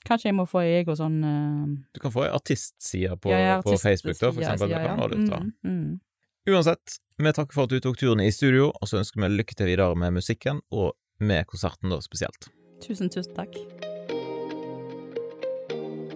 Kanskje 0.07 0.29
jeg 0.29 0.37
må 0.37 0.45
få 0.49 0.61
ei 0.63 0.77
egen 0.81 0.99
sånn 0.99 1.17
eh... 1.25 1.73
Du 1.95 2.03
kan 2.03 2.13
få 2.13 2.27
ei 2.27 2.31
artistside 2.35 3.17
på, 3.21 3.33
ja, 3.33 3.59
på 3.65 3.75
Facebook, 3.81 4.19
da, 4.19 4.31
for 4.31 4.45
eksempel. 4.45 4.75
Ja, 4.75 4.85
ja. 4.91 5.09
Mm, 5.09 5.51
mm. 5.65 5.99
Uansett, 6.49 6.99
vi 7.19 7.35
takker 7.35 7.55
for 7.55 7.67
at 7.67 7.75
du 7.75 7.83
tok 7.83 7.99
turen 7.99 8.23
i 8.23 8.31
studio, 8.33 8.71
og 8.71 8.89
så 8.89 9.01
ønsker 9.01 9.21
vi 9.25 9.33
lykke 9.33 9.57
til 9.59 9.73
videre 9.73 9.97
med 9.99 10.15
musikken, 10.17 10.63
og 10.71 10.95
med 11.19 11.49
konserten 11.51 11.91
da 11.91 11.99
spesielt. 12.03 12.51
Tusen, 12.85 13.11
tusen 13.11 13.35
takk. 13.35 13.59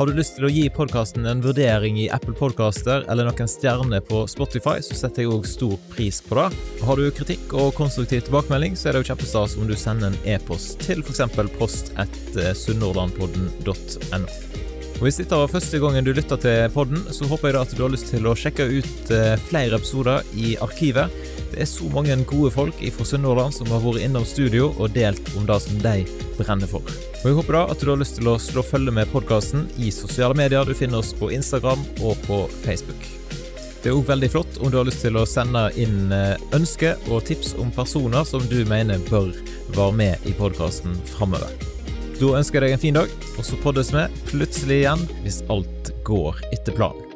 Har 0.00 0.08
du 0.08 0.16
lyst 0.16 0.38
til 0.38 0.46
å 0.48 0.48
gi 0.48 0.62
podkasten 0.72 1.26
en 1.28 1.42
vurdering 1.44 1.98
i 2.00 2.06
Apple 2.08 2.32
Podcaster 2.32 3.02
eller 3.12 3.26
noen 3.28 3.50
stjerner 3.52 4.00
på 4.08 4.22
Spotify, 4.32 4.78
så 4.80 4.96
setter 4.96 5.26
jeg 5.26 5.32
òg 5.34 5.44
stor 5.44 5.74
pris 5.92 6.22
på 6.24 6.38
det. 6.38 6.46
Har 6.88 6.96
du 6.96 7.10
kritikk 7.12 7.52
og 7.52 7.74
konstruktiv 7.76 8.22
tilbakemelding, 8.24 8.78
så 8.80 8.88
er 8.88 8.96
det 8.96 9.02
jo 9.02 9.10
kjempestas 9.10 9.58
om 9.60 9.68
du 9.68 9.74
sender 9.76 10.08
en 10.08 10.16
e-post 10.24 10.80
til 10.86 11.04
f.eks. 11.04 11.20
post 11.58 11.92
etter 12.00 12.56
sunnhordlandpodden.no. 12.62 14.22
Og 14.96 15.04
Hvis 15.04 15.20
dette 15.20 15.42
var 15.42 15.52
første 15.52 15.82
gangen 15.84 16.08
du 16.08 16.14
lytter 16.16 16.40
til 16.40 16.72
podden, 16.72 17.04
så 17.12 17.28
håper 17.28 17.50
jeg 17.50 17.58
da 17.58 17.66
at 17.68 17.76
du 17.76 17.84
har 17.84 17.92
lyst 17.92 18.08
til 18.14 18.24
å 18.24 18.32
sjekke 18.32 18.70
ut 18.72 19.12
eh, 19.12 19.36
flere 19.52 19.76
episoder 19.76 20.24
i 20.32 20.54
arkivet. 20.64 21.12
Det 21.50 21.62
er 21.64 21.68
så 21.68 21.86
mange 21.90 22.14
gode 22.30 22.52
folk 22.54 22.82
fra 22.94 23.06
Sunnhordland 23.06 23.54
som 23.56 23.70
har 23.74 23.82
vært 23.82 24.04
innom 24.04 24.26
studio 24.28 24.70
og 24.76 24.92
delt 24.94 25.32
om 25.36 25.46
det 25.48 25.58
som 25.64 25.80
de 25.82 25.94
brenner 26.38 26.70
for. 26.70 26.84
Og 27.20 27.24
Jeg 27.26 27.38
håper 27.40 27.58
da 27.58 27.64
at 27.72 27.82
du 27.82 27.90
har 27.90 28.00
lyst 28.00 28.20
til 28.20 28.30
å 28.30 28.38
slå 28.40 28.62
følge 28.64 28.94
med 28.94 29.10
podkasten 29.10 29.66
i 29.82 29.90
sosiale 29.94 30.36
medier. 30.38 30.64
Du 30.64 30.76
finner 30.78 31.02
oss 31.02 31.10
på 31.16 31.32
Instagram 31.34 31.82
og 32.00 32.14
på 32.28 32.44
Facebook. 32.62 33.02
Det 33.80 33.88
er 33.88 33.96
òg 33.96 34.06
veldig 34.10 34.28
flott 34.28 34.58
om 34.60 34.70
du 34.70 34.76
har 34.76 34.84
lyst 34.84 35.00
til 35.06 35.16
å 35.16 35.26
sende 35.28 35.62
inn 35.80 36.12
eh, 36.12 36.36
ønsker 36.56 37.00
og 37.08 37.24
tips 37.28 37.54
om 37.60 37.72
personer 37.72 38.28
som 38.28 38.44
du 38.50 38.58
mener 38.68 39.00
bør 39.08 39.32
være 39.72 39.96
med 39.96 40.28
i 40.28 40.36
podkasten 40.36 40.98
framover. 41.14 41.48
Da 42.20 42.34
ønsker 42.36 42.60
jeg 42.60 42.68
deg 42.68 42.76
en 42.76 42.82
fin 42.82 42.98
dag, 43.00 43.14
og 43.40 43.46
så 43.48 43.56
poddes 43.64 43.94
vi 43.96 44.04
plutselig 44.28 44.82
igjen 44.82 45.06
hvis 45.24 45.40
alt 45.48 45.94
går 46.04 46.44
etter 46.52 46.76
planen. 46.76 47.09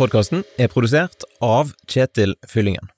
Podkasten 0.00 0.46
er 0.56 0.70
produsert 0.72 1.26
av 1.44 1.74
Kjetil 1.84 2.32
Fyllingen. 2.48 2.88